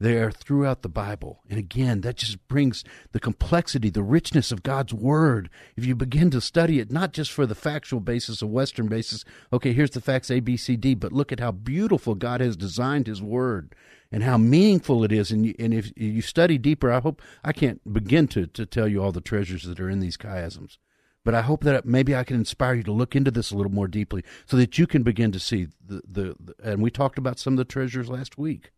They 0.00 0.16
are 0.16 0.30
throughout 0.30 0.80
the 0.80 0.88
Bible. 0.88 1.42
And 1.50 1.58
again, 1.58 2.00
that 2.00 2.16
just 2.16 2.48
brings 2.48 2.84
the 3.12 3.20
complexity, 3.20 3.90
the 3.90 4.02
richness 4.02 4.50
of 4.50 4.62
God's 4.62 4.94
Word. 4.94 5.50
If 5.76 5.84
you 5.84 5.94
begin 5.94 6.30
to 6.30 6.40
study 6.40 6.80
it, 6.80 6.90
not 6.90 7.12
just 7.12 7.30
for 7.30 7.44
the 7.44 7.54
factual 7.54 8.00
basis, 8.00 8.40
a 8.40 8.46
Western 8.46 8.88
basis, 8.88 9.26
okay, 9.52 9.74
here's 9.74 9.90
the 9.90 10.00
facts 10.00 10.30
A, 10.30 10.40
B, 10.40 10.56
C, 10.56 10.76
D, 10.76 10.94
but 10.94 11.12
look 11.12 11.32
at 11.32 11.40
how 11.40 11.52
beautiful 11.52 12.14
God 12.14 12.40
has 12.40 12.56
designed 12.56 13.08
His 13.08 13.20
Word 13.20 13.74
and 14.10 14.22
how 14.22 14.38
meaningful 14.38 15.04
it 15.04 15.12
is. 15.12 15.30
And, 15.30 15.44
you, 15.44 15.54
and 15.58 15.74
if 15.74 15.92
you 15.96 16.22
study 16.22 16.56
deeper, 16.56 16.90
I 16.90 17.00
hope 17.00 17.20
I 17.44 17.52
can't 17.52 17.92
begin 17.92 18.26
to, 18.28 18.46
to 18.46 18.64
tell 18.64 18.88
you 18.88 19.02
all 19.02 19.12
the 19.12 19.20
treasures 19.20 19.64
that 19.64 19.80
are 19.80 19.90
in 19.90 20.00
these 20.00 20.16
chiasms. 20.16 20.78
But 21.26 21.34
I 21.34 21.42
hope 21.42 21.62
that 21.64 21.84
maybe 21.84 22.16
I 22.16 22.24
can 22.24 22.36
inspire 22.36 22.76
you 22.76 22.82
to 22.84 22.92
look 22.92 23.14
into 23.14 23.30
this 23.30 23.50
a 23.50 23.54
little 23.54 23.70
more 23.70 23.86
deeply 23.86 24.24
so 24.46 24.56
that 24.56 24.78
you 24.78 24.86
can 24.86 25.02
begin 25.02 25.30
to 25.32 25.38
see 25.38 25.66
the, 25.86 26.00
the, 26.10 26.36
the 26.40 26.54
and 26.62 26.82
we 26.82 26.90
talked 26.90 27.18
about 27.18 27.38
some 27.38 27.52
of 27.52 27.58
the 27.58 27.66
treasures 27.66 28.08
last 28.08 28.38
week 28.38 28.72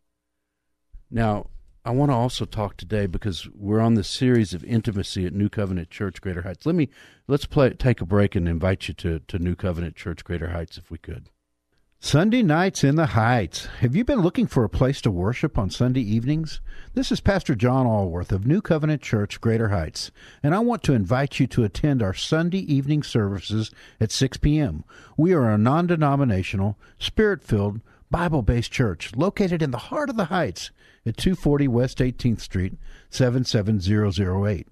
now, 1.13 1.47
I 1.85 1.91
want 1.91 2.11
to 2.11 2.17
also 2.17 2.45
talk 2.45 2.77
today 2.77 3.07
because 3.07 3.49
we're 3.55 3.81
on 3.81 3.95
this 3.95 4.09
series 4.09 4.55
of 4.55 4.65
intimacy 4.65 5.27
at 5.27 5.35
New 5.35 5.49
Covenant 5.49 5.91
Church 5.91 6.21
Greater 6.21 6.43
Heights. 6.43 6.65
Let 6.65 6.77
me 6.77 6.89
let's 7.27 7.45
play 7.45 7.71
take 7.71 8.01
a 8.01 8.07
break 8.07 8.35
and 8.37 8.49
invite 8.49 8.89
you 8.89 8.95
to, 8.95 9.19
to 9.19 9.39
New 9.39 9.57
Covenant 9.57 9.97
Church 9.97 10.25
Greater 10.25 10.51
Heights 10.51 10.79
if 10.79 10.91
we 10.91 10.99
could. 10.99 11.29
Sunday 11.99 12.43
nights 12.43 12.83
in 12.83 12.97
the 12.97 13.07
Heights. 13.07 13.67
Have 13.81 13.95
you 13.95 14.05
been 14.05 14.23
looking 14.23 14.47
for 14.47 14.65
a 14.65 14.69
place 14.69 15.01
to 15.03 15.11
worship 15.11 15.59
on 15.59 15.71
Sunday 15.71 16.01
evenings? 16.01 16.61
This 16.95 17.13
is 17.13 17.21
Pastor 17.21 17.55
John 17.55 17.87
Allworth 17.87 18.33
of 18.33 18.47
New 18.47 18.61
Covenant 18.61 19.03
Church 19.03 19.41
Greater 19.41 19.69
Heights, 19.69 20.11
and 20.43 20.55
I 20.55 20.61
want 20.61 20.83
to 20.85 20.95
invite 20.95 21.39
you 21.39 21.47
to 21.49 21.63
attend 21.63 22.03
our 22.03 22.15
Sunday 22.15 22.61
evening 22.73 23.03
services 23.03 23.71
at 24.01 24.11
6 24.11 24.39
p.m. 24.39 24.85
We 25.17 25.33
are 25.33 25.49
a 25.49 25.59
non 25.59 25.87
denominational, 25.87 26.77
spirit 26.99 27.45
filled, 27.45 27.81
Bible 28.13 28.43
based 28.43 28.71
church 28.71 29.17
located 29.17 29.63
in 29.63 29.71
the 29.71 29.79
heart 29.79 30.11
of 30.11 30.19
the 30.19 30.27
Heights 30.27 30.71
at 31.07 31.17
240 31.17 31.67
West 31.67 31.97
18th 31.97 32.41
Street, 32.41 32.75
77008. 33.09 34.69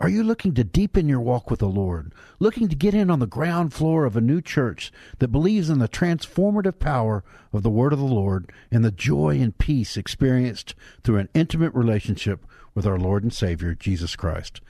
Are 0.00 0.08
you 0.08 0.24
looking 0.24 0.54
to 0.54 0.64
deepen 0.64 1.08
your 1.08 1.20
walk 1.20 1.52
with 1.52 1.60
the 1.60 1.68
Lord? 1.68 2.12
Looking 2.40 2.68
to 2.68 2.74
get 2.74 2.92
in 2.92 3.08
on 3.08 3.20
the 3.20 3.28
ground 3.28 3.72
floor 3.72 4.06
of 4.06 4.16
a 4.16 4.20
new 4.20 4.40
church 4.40 4.90
that 5.20 5.28
believes 5.28 5.70
in 5.70 5.78
the 5.78 5.88
transformative 5.88 6.80
power 6.80 7.22
of 7.52 7.62
the 7.62 7.70
Word 7.70 7.92
of 7.92 8.00
the 8.00 8.04
Lord 8.06 8.50
and 8.72 8.84
the 8.84 8.90
joy 8.90 9.38
and 9.40 9.56
peace 9.56 9.96
experienced 9.96 10.74
through 11.04 11.18
an 11.18 11.28
intimate 11.32 11.72
relationship 11.74 12.44
with 12.74 12.86
our 12.86 12.98
Lord 12.98 13.22
and 13.22 13.32
Savior, 13.32 13.76
Jesus 13.76 14.16
Christ? 14.16 14.60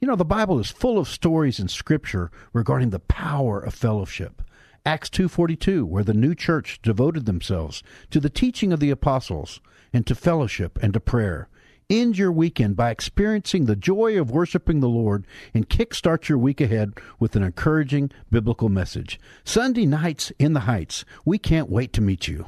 You 0.00 0.06
know, 0.06 0.16
the 0.16 0.24
Bible 0.26 0.58
is 0.58 0.70
full 0.70 0.98
of 0.98 1.08
stories 1.08 1.58
in 1.58 1.68
Scripture 1.68 2.30
regarding 2.52 2.90
the 2.90 2.98
power 2.98 3.58
of 3.58 3.72
fellowship. 3.72 4.42
Acts 4.86 5.10
2:42 5.10 5.84
where 5.84 6.04
the 6.04 6.14
new 6.14 6.34
church 6.34 6.80
devoted 6.82 7.26
themselves 7.26 7.82
to 8.10 8.20
the 8.20 8.30
teaching 8.30 8.72
of 8.72 8.80
the 8.80 8.90
apostles 8.90 9.60
and 9.92 10.06
to 10.06 10.14
fellowship 10.14 10.78
and 10.82 10.94
to 10.94 11.00
prayer. 11.00 11.48
End 11.90 12.16
your 12.16 12.30
weekend 12.30 12.76
by 12.76 12.90
experiencing 12.90 13.64
the 13.64 13.74
joy 13.74 14.18
of 14.18 14.30
worshiping 14.30 14.78
the 14.78 14.88
Lord 14.88 15.26
and 15.52 15.68
kickstart 15.68 16.28
your 16.28 16.38
week 16.38 16.60
ahead 16.60 16.92
with 17.18 17.34
an 17.34 17.42
encouraging 17.42 18.12
biblical 18.30 18.68
message. 18.68 19.18
Sunday 19.42 19.86
nights 19.86 20.30
in 20.38 20.52
the 20.52 20.60
Heights. 20.60 21.04
We 21.24 21.36
can't 21.36 21.68
wait 21.68 21.92
to 21.94 22.00
meet 22.00 22.28
you. 22.28 22.46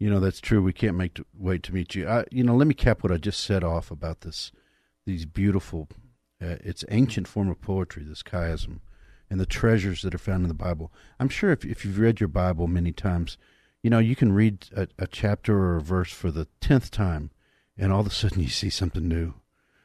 You 0.00 0.10
know 0.10 0.18
that's 0.18 0.40
true. 0.40 0.60
We 0.60 0.72
can't 0.72 0.96
make 0.96 1.14
to, 1.14 1.26
wait 1.36 1.62
to 1.64 1.74
meet 1.74 1.94
you. 1.94 2.08
I, 2.08 2.24
you 2.32 2.42
know, 2.42 2.56
let 2.56 2.66
me 2.66 2.74
cap 2.74 3.02
what 3.02 3.12
I 3.12 3.16
just 3.16 3.40
said 3.40 3.62
off 3.62 3.90
about 3.90 4.22
this. 4.22 4.50
These 5.06 5.24
beautiful, 5.24 5.88
uh, 6.42 6.56
it's 6.64 6.84
ancient 6.90 7.28
form 7.28 7.48
of 7.48 7.60
poetry. 7.60 8.04
This 8.04 8.22
chiasm, 8.22 8.80
and 9.30 9.38
the 9.38 9.46
treasures 9.46 10.02
that 10.02 10.14
are 10.14 10.18
found 10.18 10.42
in 10.42 10.48
the 10.48 10.54
Bible. 10.54 10.92
I'm 11.18 11.28
sure 11.28 11.50
if 11.50 11.64
if 11.64 11.84
you've 11.84 11.98
read 11.98 12.20
your 12.20 12.28
Bible 12.28 12.66
many 12.66 12.92
times, 12.92 13.38
you 13.82 13.90
know, 13.90 13.98
you 13.98 14.16
can 14.16 14.32
read 14.32 14.66
a, 14.74 14.88
a 14.98 15.06
chapter 15.06 15.56
or 15.56 15.76
a 15.76 15.82
verse 15.82 16.12
for 16.12 16.30
the 16.30 16.48
tenth 16.60 16.90
time, 16.90 17.30
and 17.76 17.92
all 17.92 18.00
of 18.00 18.06
a 18.06 18.10
sudden 18.10 18.42
you 18.42 18.48
see 18.48 18.70
something 18.70 19.06
new 19.06 19.34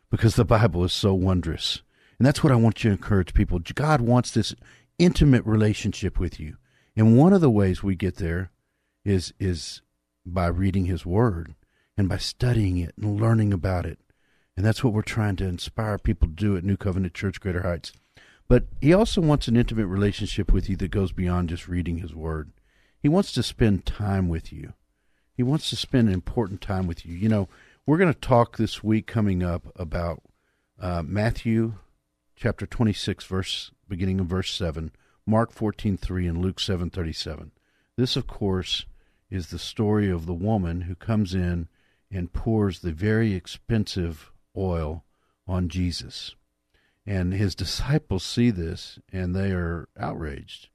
because 0.09 0.35
the 0.35 0.45
Bible 0.45 0.83
is 0.83 0.93
so 0.93 1.13
wondrous. 1.13 1.81
And 2.17 2.25
that's 2.25 2.43
what 2.43 2.53
I 2.53 2.57
want 2.57 2.83
you 2.83 2.91
to 2.91 2.95
encourage 2.95 3.33
people. 3.33 3.59
God 3.73 3.99
wants 3.99 4.31
this 4.31 4.55
intimate 4.99 5.45
relationship 5.45 6.19
with 6.19 6.39
you. 6.39 6.57
And 6.95 7.17
one 7.17 7.33
of 7.33 7.41
the 7.41 7.49
ways 7.49 7.81
we 7.81 7.95
get 7.95 8.17
there 8.17 8.51
is 9.03 9.33
is 9.39 9.81
by 10.25 10.47
reading 10.47 10.85
his 10.85 11.05
word 11.05 11.55
and 11.97 12.07
by 12.07 12.17
studying 12.17 12.77
it 12.77 12.93
and 12.97 13.19
learning 13.19 13.51
about 13.51 13.85
it. 13.85 13.99
And 14.55 14.65
that's 14.65 14.83
what 14.83 14.93
we're 14.93 15.01
trying 15.01 15.35
to 15.37 15.45
inspire 15.45 15.97
people 15.97 16.27
to 16.27 16.33
do 16.33 16.55
at 16.55 16.63
New 16.63 16.77
Covenant 16.77 17.13
Church 17.13 17.39
Greater 17.39 17.63
Heights. 17.63 17.91
But 18.47 18.65
he 18.81 18.93
also 18.93 19.21
wants 19.21 19.47
an 19.47 19.55
intimate 19.55 19.87
relationship 19.87 20.51
with 20.51 20.69
you 20.69 20.75
that 20.77 20.91
goes 20.91 21.11
beyond 21.11 21.49
just 21.49 21.67
reading 21.67 21.97
his 21.97 22.13
word. 22.13 22.51
He 22.99 23.09
wants 23.09 23.31
to 23.33 23.43
spend 23.43 23.85
time 23.85 24.29
with 24.29 24.51
you. 24.51 24.73
He 25.35 25.43
wants 25.43 25.69
to 25.69 25.75
spend 25.75 26.09
important 26.09 26.61
time 26.61 26.87
with 26.87 27.05
you. 27.05 27.15
You 27.15 27.29
know, 27.29 27.49
we're 27.85 27.97
going 27.97 28.13
to 28.13 28.19
talk 28.19 28.57
this 28.57 28.83
week 28.83 29.07
coming 29.07 29.43
up 29.43 29.67
about 29.75 30.21
uh, 30.79 31.03
Matthew 31.03 31.75
chapter 32.35 32.65
26 32.65 33.25
verse 33.25 33.71
beginning 33.87 34.19
of 34.19 34.27
verse 34.27 34.53
7, 34.53 34.91
Mark 35.25 35.53
14:3 35.53 36.27
and 36.27 36.37
Luke 36.39 36.57
7:37. 36.57 37.51
This 37.95 38.15
of 38.15 38.27
course 38.27 38.85
is 39.29 39.47
the 39.47 39.59
story 39.59 40.09
of 40.09 40.25
the 40.25 40.33
woman 40.33 40.81
who 40.81 40.95
comes 40.95 41.33
in 41.33 41.67
and 42.11 42.33
pours 42.33 42.79
the 42.79 42.91
very 42.91 43.33
expensive 43.33 44.31
oil 44.55 45.03
on 45.47 45.69
Jesus. 45.69 46.35
And 47.05 47.33
his 47.33 47.55
disciples 47.55 48.23
see 48.23 48.49
this 48.49 48.99
and 49.11 49.35
they 49.35 49.51
are 49.51 49.89
outraged 49.99 50.69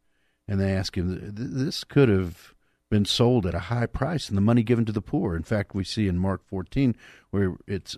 and 0.47 0.61
they 0.61 0.73
ask 0.73 0.97
him, 0.97 1.33
this 1.35 1.85
could 1.85 2.09
have 2.09 2.55
been 2.91 3.05
sold 3.05 3.47
at 3.47 3.55
a 3.55 3.61
high 3.61 3.87
price 3.87 4.29
and 4.29 4.37
the 4.37 4.43
money 4.43 4.63
given 4.63 4.85
to 4.87 4.93
the 4.93 5.03
poor. 5.03 5.37
In 5.37 5.43
fact, 5.43 5.75
we 5.75 5.85
see 5.85 6.09
in 6.09 6.19
Mark 6.19 6.43
14 6.47 6.97
where 7.31 7.57
it's 7.67 7.97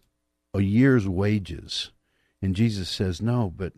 a 0.55 0.61
year's 0.61 1.09
wages. 1.09 1.93
And 2.43 2.57
Jesus 2.57 2.89
says, 2.89 3.21
no, 3.21 3.53
but 3.55 3.73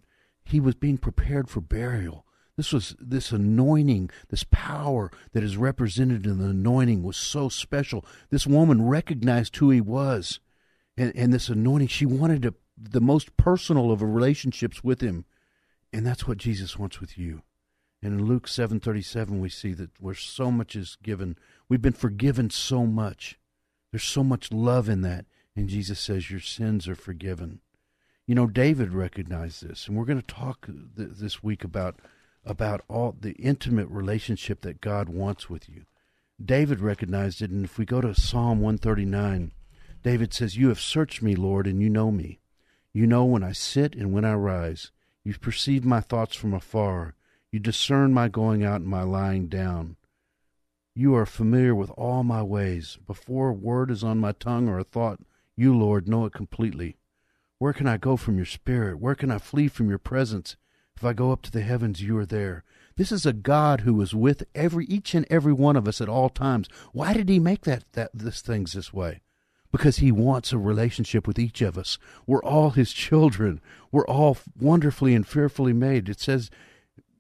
he 0.44 0.60
was 0.60 0.74
being 0.74 0.98
prepared 0.98 1.48
for 1.48 1.60
burial. 1.60 2.24
This 2.56 2.72
was 2.72 2.94
this 3.00 3.32
anointing, 3.32 4.10
this 4.28 4.44
power 4.50 5.10
that 5.32 5.42
is 5.42 5.56
represented 5.56 6.26
in 6.26 6.38
the 6.38 6.50
anointing 6.50 7.02
was 7.02 7.16
so 7.16 7.48
special. 7.48 8.04
This 8.30 8.46
woman 8.46 8.86
recognized 8.86 9.56
who 9.56 9.70
he 9.70 9.80
was. 9.80 10.40
And, 10.96 11.12
and 11.16 11.32
this 11.32 11.48
anointing, 11.48 11.88
she 11.88 12.04
wanted 12.04 12.42
to, 12.42 12.54
the 12.76 13.00
most 13.00 13.37
personal 13.37 13.90
of 13.90 14.02
relationships 14.02 14.82
with 14.82 15.00
him 15.00 15.24
And 15.92 16.06
that's 16.06 16.26
what 16.26 16.38
Jesus 16.38 16.78
wants 16.78 17.00
with 17.00 17.18
you. 17.18 17.42
And 18.02 18.18
in 18.18 18.26
Luke 18.26 18.48
7:37 18.48 19.40
we 19.40 19.48
see 19.48 19.74
that 19.74 19.90
where 20.00 20.14
so 20.14 20.50
much 20.50 20.74
is 20.74 20.96
given, 21.02 21.37
we've 21.68 21.82
been 21.82 21.92
forgiven 21.92 22.50
so 22.50 22.87
much. 22.87 23.38
There's 23.90 24.04
so 24.04 24.24
much 24.24 24.52
love 24.52 24.88
in 24.88 25.02
that. 25.02 25.26
And 25.54 25.68
Jesus 25.68 26.00
says 26.00 26.30
your 26.30 26.40
sins 26.40 26.88
are 26.88 26.94
forgiven. 26.94 27.61
You 28.26 28.35
know, 28.35 28.46
David 28.46 28.92
recognized 28.94 29.62
this, 29.66 29.87
and 29.87 29.96
we're 29.96 30.04
going 30.06 30.20
to 30.20 30.26
talk 30.26 30.66
th- 30.66 31.11
this 31.16 31.42
week 31.42 31.64
about 31.64 32.00
about 32.44 32.82
all 32.88 33.12
the 33.18 33.32
intimate 33.32 33.88
relationship 33.88 34.62
that 34.62 34.80
God 34.80 35.08
wants 35.08 35.50
with 35.50 35.68
you. 35.68 35.85
David 36.44 36.80
recognized 36.80 37.42
it, 37.42 37.50
and 37.50 37.64
if 37.64 37.78
we 37.78 37.85
go 37.85 38.00
to 38.00 38.14
Psalm 38.14 38.61
139, 38.61 39.52
David 40.02 40.32
says, 40.32 40.56
"You 40.56 40.68
have 40.68 40.80
searched 40.80 41.22
me, 41.22 41.37
Lord, 41.37 41.66
and 41.66 41.80
you 41.80 41.90
know 41.90 42.11
me. 42.11 42.40
You 42.94 43.07
know 43.07 43.24
when 43.24 43.42
I 43.42 43.52
sit 43.52 43.94
and 43.94 44.12
when 44.12 44.24
I 44.24 44.35
rise. 44.35 44.90
You 45.24 45.35
perceive 45.38 45.85
my 45.85 46.00
thoughts 46.00 46.37
from 46.37 46.52
afar. 46.52 47.14
You 47.50 47.59
discern 47.59 48.12
my 48.12 48.28
going 48.28 48.64
out 48.64 48.81
and 48.81 48.88
my 48.88 49.02
lying 49.02 49.48
down. 49.48 49.96
You 50.94 51.14
are 51.14 51.24
familiar 51.24 51.74
with 51.74 51.90
all 51.90 52.22
my 52.22 52.42
ways. 52.42 52.98
Before 53.07 53.48
a 53.48 53.55
word 53.55 53.90
is 53.90 54.05
on 54.05 54.18
my 54.18 54.33
tongue 54.33 54.68
or 54.68 54.78
a 54.78 54.85
thought, 54.85 55.20
you, 55.57 55.76
Lord, 55.76 56.07
know 56.07 56.26
it 56.26 56.35
completely. 56.35 56.98
Where 57.59 57.72
can 57.72 57.87
I 57.87 57.96
go 57.96 58.16
from 58.16 58.37
your 58.37 58.46
spirit? 58.46 58.98
Where 58.98 59.14
can 59.14 59.31
I 59.31 59.38
flee 59.38 59.68
from 59.68 59.88
your 59.88 59.98
presence? 59.98 60.57
If 60.96 61.05
I 61.05 61.14
go 61.14 61.33
up 61.33 61.42
to 61.42 61.50
the 61.50 61.62
heavens, 61.62 62.02
you 62.02 62.18
are 62.18 62.26
there. 62.26 62.64
This 62.96 63.11
is 63.11 63.24
a 63.24 63.33
God 63.33 63.81
who 63.81 64.00
is 64.02 64.14
with 64.14 64.44
every 64.55 64.85
each 64.87 65.14
and 65.14 65.26
every 65.31 65.52
one 65.52 65.76
of 65.76 65.88
us 65.88 66.00
at 66.00 66.09
all 66.09 66.28
times. 66.28 66.68
Why 66.92 67.14
did 67.14 67.28
he 67.28 67.38
make 67.38 67.62
that, 67.62 67.85
that 67.92 68.11
this 68.12 68.42
things 68.42 68.74
this 68.74 68.92
way? 68.92 69.22
Because 69.72 69.96
he 69.96 70.12
wants 70.12 70.52
a 70.52 70.58
relationship 70.58 71.26
with 71.26 71.38
each 71.38 71.62
of 71.62 71.78
us. 71.78 71.98
We're 72.26 72.44
all 72.44 72.70
his 72.70 72.92
children. 72.92 73.61
We're 73.90 74.06
all 74.06 74.37
wonderfully 74.61 75.14
and 75.14 75.26
fearfully 75.26 75.72
made. 75.72 76.08
It 76.08 76.20
says, 76.20 76.50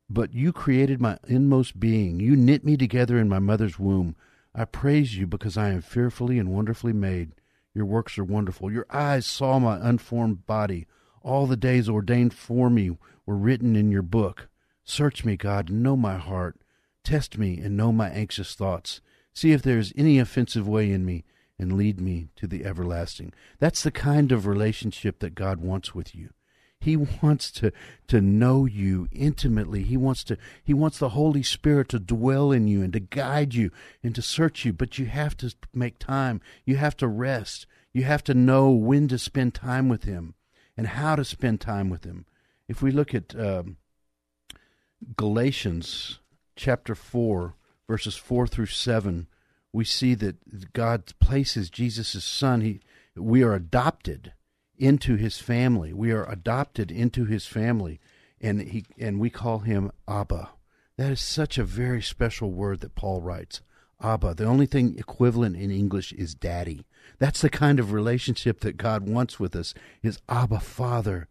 But 0.08 0.34
you 0.34 0.52
created 0.52 1.00
my 1.00 1.18
inmost 1.26 1.80
being. 1.80 2.20
You 2.20 2.36
knit 2.36 2.64
me 2.64 2.76
together 2.76 3.18
in 3.18 3.28
my 3.28 3.38
mother's 3.38 3.78
womb. 3.78 4.16
I 4.54 4.66
praise 4.66 5.16
you 5.16 5.26
because 5.26 5.56
I 5.56 5.70
am 5.70 5.80
fearfully 5.80 6.38
and 6.38 6.52
wonderfully 6.52 6.92
made. 6.92 7.32
Your 7.74 7.86
works 7.86 8.18
are 8.18 8.24
wonderful. 8.24 8.70
Your 8.70 8.86
eyes 8.90 9.24
saw 9.24 9.58
my 9.58 9.78
unformed 9.80 10.46
body. 10.46 10.86
All 11.22 11.46
the 11.46 11.56
days 11.56 11.88
ordained 11.88 12.34
for 12.34 12.68
me 12.68 12.98
were 13.24 13.36
written 13.36 13.76
in 13.76 13.90
your 13.90 14.02
book. 14.02 14.48
Search 14.84 15.24
me, 15.24 15.36
God, 15.36 15.70
and 15.70 15.82
know 15.82 15.96
my 15.96 16.18
heart. 16.18 16.60
Test 17.04 17.38
me 17.38 17.58
and 17.58 17.76
know 17.76 17.92
my 17.92 18.10
anxious 18.10 18.54
thoughts. 18.54 19.00
See 19.32 19.52
if 19.52 19.62
there 19.62 19.78
is 19.78 19.92
any 19.96 20.18
offensive 20.18 20.68
way 20.68 20.90
in 20.90 21.06
me, 21.06 21.24
and 21.62 21.74
lead 21.74 22.00
me 22.00 22.28
to 22.34 22.48
the 22.48 22.64
everlasting. 22.64 23.32
That's 23.60 23.84
the 23.84 23.92
kind 23.92 24.32
of 24.32 24.46
relationship 24.46 25.20
that 25.20 25.36
God 25.36 25.60
wants 25.60 25.94
with 25.94 26.12
you. 26.12 26.30
He 26.80 26.96
wants 26.96 27.52
to 27.52 27.72
to 28.08 28.20
know 28.20 28.66
you 28.66 29.08
intimately. 29.12 29.84
He 29.84 29.96
wants 29.96 30.24
to 30.24 30.36
he 30.64 30.74
wants 30.74 30.98
the 30.98 31.10
Holy 31.10 31.44
Spirit 31.44 31.88
to 31.90 32.00
dwell 32.00 32.50
in 32.50 32.66
you 32.66 32.82
and 32.82 32.92
to 32.92 33.00
guide 33.00 33.54
you 33.54 33.70
and 34.02 34.12
to 34.16 34.22
search 34.22 34.64
you, 34.64 34.72
but 34.72 34.98
you 34.98 35.06
have 35.06 35.36
to 35.36 35.54
make 35.72 36.00
time. 36.00 36.40
You 36.64 36.76
have 36.76 36.96
to 36.96 37.06
rest. 37.06 37.66
You 37.92 38.02
have 38.02 38.24
to 38.24 38.34
know 38.34 38.70
when 38.70 39.06
to 39.08 39.18
spend 39.18 39.54
time 39.54 39.88
with 39.88 40.02
him 40.02 40.34
and 40.76 40.88
how 40.88 41.14
to 41.14 41.24
spend 41.24 41.60
time 41.60 41.88
with 41.88 42.02
him. 42.02 42.26
If 42.66 42.82
we 42.82 42.90
look 42.90 43.14
at 43.14 43.38
um, 43.38 43.76
Galatians 45.16 46.18
chapter 46.56 46.96
4 46.96 47.54
verses 47.88 48.16
4 48.16 48.46
through 48.46 48.66
7, 48.66 49.28
we 49.72 49.84
see 49.84 50.14
that 50.14 50.72
God 50.72 51.12
places 51.18 51.70
Jesus' 51.70 52.24
son 52.24 52.60
he 52.60 52.80
we 53.16 53.42
are 53.42 53.54
adopted 53.54 54.32
into 54.78 55.16
his 55.16 55.38
family. 55.38 55.92
We 55.92 56.12
are 56.12 56.24
adopted 56.24 56.90
into 56.90 57.24
his 57.24 57.46
family, 57.46 58.00
and 58.40 58.62
he 58.62 58.84
and 58.98 59.20
we 59.20 59.30
call 59.30 59.60
him 59.60 59.92
Abba. 60.08 60.50
That 60.96 61.12
is 61.12 61.20
such 61.20 61.58
a 61.58 61.64
very 61.64 62.02
special 62.02 62.52
word 62.52 62.80
that 62.80 62.94
Paul 62.94 63.20
writes. 63.20 63.60
Abba. 64.02 64.34
The 64.34 64.46
only 64.46 64.66
thing 64.66 64.96
equivalent 64.98 65.56
in 65.56 65.70
English 65.70 66.12
is 66.12 66.34
daddy. 66.34 66.84
That's 67.18 67.40
the 67.40 67.50
kind 67.50 67.78
of 67.78 67.92
relationship 67.92 68.60
that 68.60 68.76
God 68.76 69.08
wants 69.08 69.38
with 69.38 69.54
us. 69.54 69.74
Is 70.02 70.18
Abba 70.28 70.60
Father, 70.60 71.28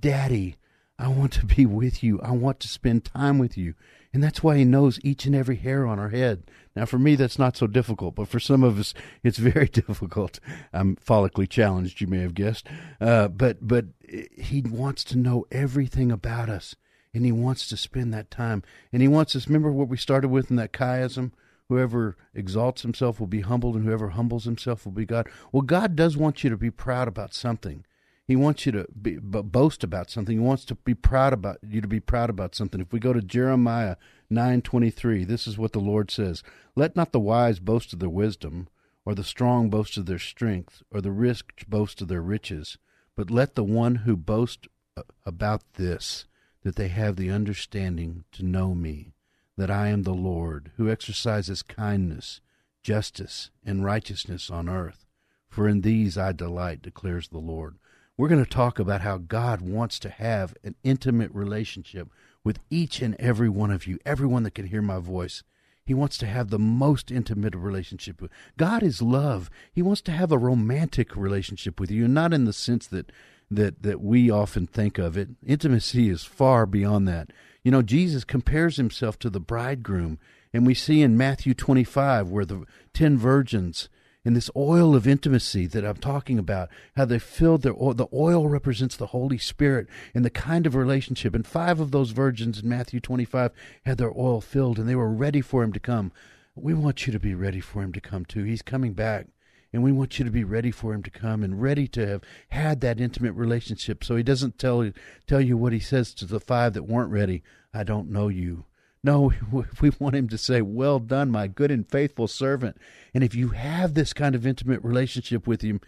Daddy. 0.00 0.56
I 0.98 1.08
want 1.08 1.32
to 1.34 1.46
be 1.46 1.66
with 1.66 2.02
you. 2.02 2.20
I 2.20 2.30
want 2.30 2.60
to 2.60 2.68
spend 2.68 3.04
time 3.04 3.38
with 3.38 3.58
you. 3.58 3.74
And 4.12 4.22
that's 4.22 4.44
why 4.44 4.56
he 4.56 4.64
knows 4.64 5.00
each 5.02 5.26
and 5.26 5.34
every 5.34 5.56
hair 5.56 5.86
on 5.86 5.98
our 5.98 6.10
head. 6.10 6.44
Now, 6.76 6.86
for 6.86 7.00
me, 7.00 7.16
that's 7.16 7.38
not 7.38 7.56
so 7.56 7.66
difficult, 7.66 8.14
but 8.14 8.28
for 8.28 8.38
some 8.38 8.62
of 8.62 8.78
us, 8.78 8.94
it's 9.24 9.38
very 9.38 9.66
difficult. 9.72 10.38
I'm 10.72 10.96
follically 10.96 11.48
challenged, 11.48 12.00
you 12.00 12.06
may 12.06 12.20
have 12.20 12.34
guessed. 12.34 12.68
Uh, 13.00 13.26
but, 13.26 13.66
but 13.66 13.86
he 14.08 14.60
wants 14.60 15.02
to 15.04 15.18
know 15.18 15.46
everything 15.50 16.12
about 16.12 16.48
us, 16.48 16.76
and 17.12 17.24
he 17.24 17.32
wants 17.32 17.68
to 17.68 17.76
spend 17.76 18.14
that 18.14 18.30
time. 18.30 18.62
And 18.92 19.02
he 19.02 19.08
wants 19.08 19.34
us, 19.34 19.48
remember 19.48 19.72
what 19.72 19.88
we 19.88 19.96
started 19.96 20.28
with 20.28 20.48
in 20.48 20.56
that 20.56 20.72
chiasm? 20.72 21.32
Whoever 21.68 22.16
exalts 22.34 22.82
himself 22.82 23.18
will 23.18 23.26
be 23.26 23.40
humbled, 23.40 23.74
and 23.74 23.84
whoever 23.84 24.10
humbles 24.10 24.44
himself 24.44 24.84
will 24.84 24.92
be 24.92 25.06
God. 25.06 25.28
Well, 25.50 25.62
God 25.62 25.96
does 25.96 26.16
want 26.16 26.44
you 26.44 26.50
to 26.50 26.56
be 26.56 26.70
proud 26.70 27.08
about 27.08 27.34
something. 27.34 27.84
He 28.26 28.36
wants 28.36 28.64
you 28.64 28.72
to 28.72 28.86
be, 29.00 29.18
boast 29.18 29.84
about 29.84 30.10
something. 30.10 30.38
He 30.38 30.44
wants 30.44 30.64
to 30.66 30.74
be 30.76 30.94
proud 30.94 31.32
about 31.34 31.58
you 31.62 31.80
to 31.82 31.88
be 31.88 32.00
proud 32.00 32.30
about 32.30 32.54
something. 32.54 32.80
If 32.80 32.92
we 32.92 32.98
go 32.98 33.12
to 33.12 33.20
Jeremiah 33.20 33.96
nine 34.30 34.62
twenty 34.62 34.90
three, 34.90 35.24
this 35.24 35.46
is 35.46 35.58
what 35.58 35.72
the 35.72 35.78
Lord 35.78 36.10
says: 36.10 36.42
Let 36.74 36.96
not 36.96 37.12
the 37.12 37.20
wise 37.20 37.58
boast 37.58 37.92
of 37.92 37.98
their 37.98 38.08
wisdom, 38.08 38.68
or 39.04 39.14
the 39.14 39.24
strong 39.24 39.68
boast 39.68 39.98
of 39.98 40.06
their 40.06 40.18
strength, 40.18 40.82
or 40.90 41.02
the 41.02 41.12
rich 41.12 41.44
boast 41.68 42.00
of 42.00 42.08
their 42.08 42.22
riches, 42.22 42.78
but 43.14 43.30
let 43.30 43.54
the 43.54 43.64
one 43.64 43.96
who 43.96 44.16
boasts 44.16 44.68
uh, 44.96 45.02
about 45.26 45.62
this 45.74 46.24
that 46.62 46.76
they 46.76 46.88
have 46.88 47.16
the 47.16 47.30
understanding 47.30 48.24
to 48.32 48.42
know 48.42 48.74
me, 48.74 49.12
that 49.58 49.70
I 49.70 49.88
am 49.88 50.04
the 50.04 50.14
Lord, 50.14 50.70
who 50.78 50.90
exercises 50.90 51.62
kindness, 51.62 52.40
justice, 52.82 53.50
and 53.66 53.84
righteousness 53.84 54.48
on 54.48 54.70
earth. 54.70 55.04
For 55.50 55.68
in 55.68 55.82
these 55.82 56.16
I 56.16 56.32
delight, 56.32 56.80
declares 56.80 57.28
the 57.28 57.38
Lord. 57.38 57.76
We're 58.16 58.28
going 58.28 58.44
to 58.44 58.50
talk 58.50 58.78
about 58.78 59.00
how 59.00 59.18
God 59.18 59.60
wants 59.60 59.98
to 60.00 60.08
have 60.08 60.54
an 60.62 60.76
intimate 60.84 61.32
relationship 61.34 62.08
with 62.44 62.60
each 62.70 63.00
and 63.02 63.16
every 63.18 63.48
one 63.48 63.72
of 63.72 63.88
you, 63.88 63.98
everyone 64.06 64.44
that 64.44 64.54
can 64.54 64.66
hear 64.66 64.82
my 64.82 64.98
voice. 64.98 65.42
He 65.84 65.94
wants 65.94 66.16
to 66.18 66.26
have 66.26 66.48
the 66.48 66.58
most 66.58 67.10
intimate 67.10 67.56
relationship 67.56 68.22
with 68.22 68.30
God 68.56 68.84
is 68.84 69.02
love. 69.02 69.50
He 69.72 69.82
wants 69.82 70.00
to 70.02 70.12
have 70.12 70.30
a 70.30 70.38
romantic 70.38 71.16
relationship 71.16 71.80
with 71.80 71.90
you, 71.90 72.06
not 72.06 72.32
in 72.32 72.44
the 72.44 72.52
sense 72.52 72.86
that 72.86 73.10
that 73.50 73.82
that 73.82 74.00
we 74.00 74.30
often 74.30 74.66
think 74.66 74.96
of 74.96 75.18
it. 75.18 75.30
Intimacy 75.44 76.08
is 76.08 76.24
far 76.24 76.66
beyond 76.66 77.06
that. 77.08 77.30
You 77.62 77.70
know, 77.70 77.82
Jesus 77.82 78.24
compares 78.24 78.76
himself 78.76 79.18
to 79.18 79.28
the 79.28 79.40
bridegroom, 79.40 80.18
and 80.52 80.66
we 80.66 80.74
see 80.74 81.02
in 81.02 81.18
Matthew 81.18 81.52
25 81.52 82.28
where 82.30 82.46
the 82.46 82.64
10 82.94 83.18
virgins 83.18 83.88
in 84.24 84.32
this 84.34 84.50
oil 84.56 84.96
of 84.96 85.06
intimacy 85.06 85.66
that 85.66 85.84
I'm 85.84 85.96
talking 85.96 86.38
about, 86.38 86.70
how 86.96 87.04
they 87.04 87.18
filled 87.18 87.62
their 87.62 87.74
oil. 87.74 87.94
The 87.94 88.08
oil 88.12 88.48
represents 88.48 88.96
the 88.96 89.08
Holy 89.08 89.38
Spirit 89.38 89.86
and 90.14 90.24
the 90.24 90.30
kind 90.30 90.66
of 90.66 90.74
relationship. 90.74 91.34
And 91.34 91.46
five 91.46 91.78
of 91.78 91.90
those 91.90 92.10
virgins 92.10 92.62
in 92.62 92.68
Matthew 92.68 93.00
25 93.00 93.52
had 93.84 93.98
their 93.98 94.12
oil 94.16 94.40
filled 94.40 94.78
and 94.78 94.88
they 94.88 94.96
were 94.96 95.12
ready 95.12 95.40
for 95.40 95.62
him 95.62 95.72
to 95.72 95.80
come. 95.80 96.10
We 96.54 96.72
want 96.72 97.06
you 97.06 97.12
to 97.12 97.20
be 97.20 97.34
ready 97.34 97.60
for 97.60 97.82
him 97.82 97.92
to 97.92 98.00
come 98.00 98.24
too. 98.24 98.44
He's 98.44 98.62
coming 98.62 98.94
back. 98.94 99.26
And 99.72 99.82
we 99.82 99.90
want 99.90 100.20
you 100.20 100.24
to 100.24 100.30
be 100.30 100.44
ready 100.44 100.70
for 100.70 100.94
him 100.94 101.02
to 101.02 101.10
come 101.10 101.42
and 101.42 101.60
ready 101.60 101.88
to 101.88 102.06
have 102.06 102.22
had 102.50 102.80
that 102.80 103.00
intimate 103.00 103.32
relationship. 103.32 104.04
So 104.04 104.14
he 104.14 104.22
doesn't 104.22 104.56
tell 104.56 104.92
tell 105.26 105.40
you 105.40 105.56
what 105.56 105.72
he 105.72 105.80
says 105.80 106.14
to 106.14 106.26
the 106.26 106.38
five 106.38 106.74
that 106.74 106.84
weren't 106.84 107.10
ready. 107.10 107.42
I 107.74 107.82
don't 107.82 108.08
know 108.08 108.28
you. 108.28 108.66
No, 109.04 109.32
we 109.80 109.92
want 110.00 110.16
him 110.16 110.28
to 110.28 110.38
say, 110.38 110.62
Well 110.62 110.98
done, 110.98 111.30
my 111.30 111.46
good 111.46 111.70
and 111.70 111.88
faithful 111.88 112.26
servant. 112.26 112.76
And 113.12 113.22
if 113.22 113.34
you 113.34 113.50
have 113.50 113.94
this 113.94 114.12
kind 114.12 114.34
of 114.34 114.46
intimate 114.46 114.82
relationship 114.82 115.46
with 115.46 115.60
him, 115.60 115.80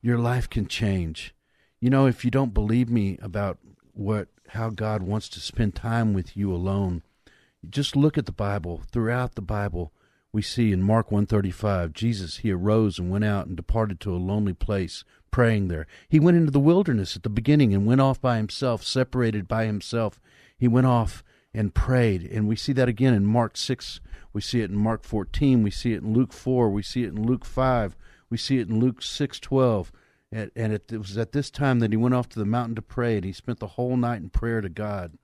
your 0.00 0.18
life 0.18 0.50
can 0.50 0.66
change. 0.66 1.34
You 1.78 1.90
know, 1.90 2.06
if 2.06 2.24
you 2.24 2.30
don't 2.30 2.54
believe 2.54 2.88
me 2.88 3.18
about 3.22 3.58
what 3.92 4.28
how 4.48 4.70
God 4.70 5.02
wants 5.02 5.28
to 5.30 5.40
spend 5.40 5.74
time 5.74 6.12
with 6.14 6.36
you 6.36 6.52
alone, 6.52 7.02
just 7.68 7.94
look 7.94 8.18
at 8.18 8.26
the 8.26 8.32
Bible. 8.32 8.82
Throughout 8.90 9.34
the 9.34 9.42
Bible, 9.42 9.92
we 10.32 10.42
see 10.42 10.72
in 10.72 10.82
Mark 10.82 11.10
135, 11.10 11.92
Jesus 11.92 12.38
he 12.38 12.50
arose 12.50 12.98
and 12.98 13.10
went 13.10 13.24
out 13.24 13.46
and 13.46 13.56
departed 13.56 14.00
to 14.00 14.14
a 14.14 14.16
lonely 14.16 14.54
place, 14.54 15.04
praying 15.30 15.68
there. 15.68 15.86
He 16.08 16.18
went 16.18 16.38
into 16.38 16.50
the 16.50 16.60
wilderness 16.60 17.16
at 17.16 17.22
the 17.22 17.28
beginning 17.28 17.74
and 17.74 17.86
went 17.86 18.00
off 18.00 18.20
by 18.20 18.38
himself, 18.38 18.82
separated 18.82 19.46
by 19.46 19.66
himself. 19.66 20.18
He 20.56 20.68
went 20.68 20.86
off 20.86 21.22
and 21.54 21.74
prayed. 21.74 22.22
And 22.22 22.48
we 22.48 22.56
see 22.56 22.72
that 22.72 22.88
again 22.88 23.14
in 23.14 23.26
Mark 23.26 23.56
6. 23.56 24.00
We 24.32 24.40
see 24.40 24.60
it 24.60 24.70
in 24.70 24.76
Mark 24.76 25.04
14. 25.04 25.62
We 25.62 25.70
see 25.70 25.92
it 25.92 26.02
in 26.02 26.12
Luke 26.12 26.32
4. 26.32 26.70
We 26.70 26.82
see 26.82 27.04
it 27.04 27.10
in 27.10 27.26
Luke 27.26 27.44
5. 27.44 27.96
We 28.30 28.38
see 28.38 28.58
it 28.58 28.68
in 28.68 28.80
Luke 28.80 29.00
6:12. 29.00 29.90
And, 30.34 30.50
and 30.56 30.72
it, 30.72 30.90
it 30.90 30.96
was 30.96 31.18
at 31.18 31.32
this 31.32 31.50
time 31.50 31.80
that 31.80 31.92
he 31.92 31.98
went 31.98 32.14
off 32.14 32.30
to 32.30 32.38
the 32.38 32.46
mountain 32.46 32.74
to 32.76 32.82
pray, 32.82 33.16
and 33.16 33.24
he 33.24 33.32
spent 33.32 33.58
the 33.58 33.66
whole 33.66 33.98
night 33.98 34.22
in 34.22 34.30
prayer 34.30 34.62
to 34.62 34.70
God. 34.70 35.18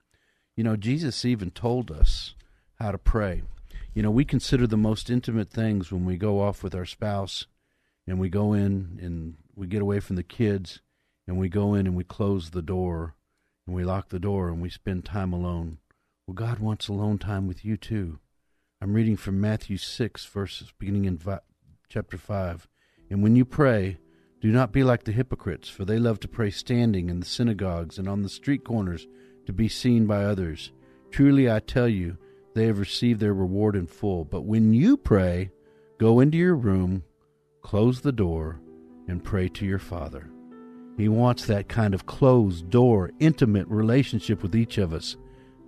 You 0.55 0.63
know, 0.63 0.75
Jesus 0.75 1.25
even 1.25 1.49
told 1.49 1.89
us 1.89 2.35
how 2.75 2.91
to 2.91 2.99
pray. 2.99 3.41
You 3.95 4.03
know, 4.03 4.11
we 4.11 4.25
consider 4.25 4.67
the 4.67 4.77
most 4.77 5.09
intimate 5.09 5.49
things 5.49 5.91
when 5.91 6.05
we 6.05 6.17
go 6.17 6.39
off 6.41 6.61
with 6.61 6.75
our 6.75 6.85
spouse 6.85 7.47
and 8.05 8.19
we 8.19 8.29
go 8.29 8.53
in 8.53 8.99
and 9.01 9.35
we 9.55 9.65
get 9.65 9.81
away 9.81 9.99
from 9.99 10.15
the 10.15 10.23
kids 10.23 10.81
and 11.27 11.39
we 11.39 11.49
go 11.49 11.73
in 11.73 11.87
and 11.87 11.95
we 11.95 12.03
close 12.03 12.51
the 12.51 12.61
door 12.61 13.15
and 13.65 13.75
we 13.75 13.83
lock 13.83 14.09
the 14.09 14.19
door 14.19 14.49
and 14.49 14.61
we 14.61 14.69
spend 14.69 15.05
time 15.05 15.33
alone. 15.33 15.79
Well, 16.29 16.35
God 16.35 16.59
wants 16.59 16.87
alone 16.87 17.17
time 17.17 17.47
with 17.47 17.65
you 17.65 17.75
too. 17.75 18.19
I'm 18.79 18.93
reading 18.93 19.17
from 19.17 19.41
Matthew 19.41 19.77
6, 19.77 20.25
verses 20.27 20.71
beginning 20.77 21.05
in 21.05 21.17
vi- 21.17 21.39
chapter 21.87 22.19
5. 22.19 22.67
And 23.09 23.23
when 23.23 23.35
you 23.35 23.45
pray, 23.45 23.97
do 24.39 24.51
not 24.51 24.71
be 24.71 24.83
like 24.83 25.05
the 25.05 25.11
hypocrites, 25.11 25.69
for 25.69 25.85
they 25.85 25.97
love 25.97 26.19
to 26.19 26.27
pray 26.27 26.51
standing 26.51 27.09
in 27.09 27.19
the 27.19 27.25
synagogues 27.25 27.97
and 27.97 28.07
on 28.07 28.21
the 28.21 28.29
street 28.29 28.63
corners 28.63 29.07
to 29.47 29.53
be 29.53 29.67
seen 29.67 30.05
by 30.05 30.23
others. 30.23 30.71
Truly 31.09 31.49
I 31.49 31.61
tell 31.61 31.87
you, 31.87 32.15
they 32.53 32.67
have 32.67 32.77
received 32.77 33.19
their 33.19 33.33
reward 33.33 33.75
in 33.75 33.87
full. 33.87 34.23
But 34.23 34.41
when 34.41 34.71
you 34.71 34.97
pray, 34.97 35.49
go 35.97 36.19
into 36.19 36.37
your 36.37 36.55
room, 36.55 37.05
close 37.63 38.01
the 38.01 38.11
door, 38.11 38.61
and 39.07 39.23
pray 39.23 39.49
to 39.49 39.65
your 39.65 39.79
Father. 39.79 40.29
He 40.95 41.09
wants 41.09 41.47
that 41.47 41.69
kind 41.69 41.95
of 41.95 42.05
closed 42.05 42.69
door, 42.69 43.09
intimate 43.19 43.67
relationship 43.67 44.43
with 44.43 44.55
each 44.55 44.77
of 44.77 44.93
us. 44.93 45.17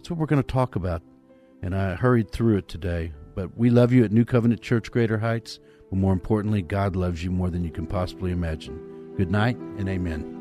That's 0.01 0.09
what 0.09 0.17
we're 0.17 0.25
going 0.25 0.41
to 0.41 0.47
talk 0.47 0.75
about. 0.75 1.03
And 1.61 1.75
I 1.75 1.93
hurried 1.93 2.31
through 2.31 2.57
it 2.57 2.67
today. 2.67 3.11
But 3.35 3.55
we 3.55 3.69
love 3.69 3.93
you 3.93 4.03
at 4.03 4.11
New 4.11 4.25
Covenant 4.25 4.59
Church 4.59 4.89
Greater 4.89 5.19
Heights. 5.19 5.59
But 5.91 5.99
more 5.99 6.11
importantly, 6.11 6.63
God 6.63 6.95
loves 6.95 7.23
you 7.23 7.29
more 7.29 7.51
than 7.51 7.63
you 7.63 7.69
can 7.69 7.85
possibly 7.85 8.31
imagine. 8.31 9.13
Good 9.15 9.29
night 9.29 9.57
and 9.57 9.87
amen. 9.87 10.40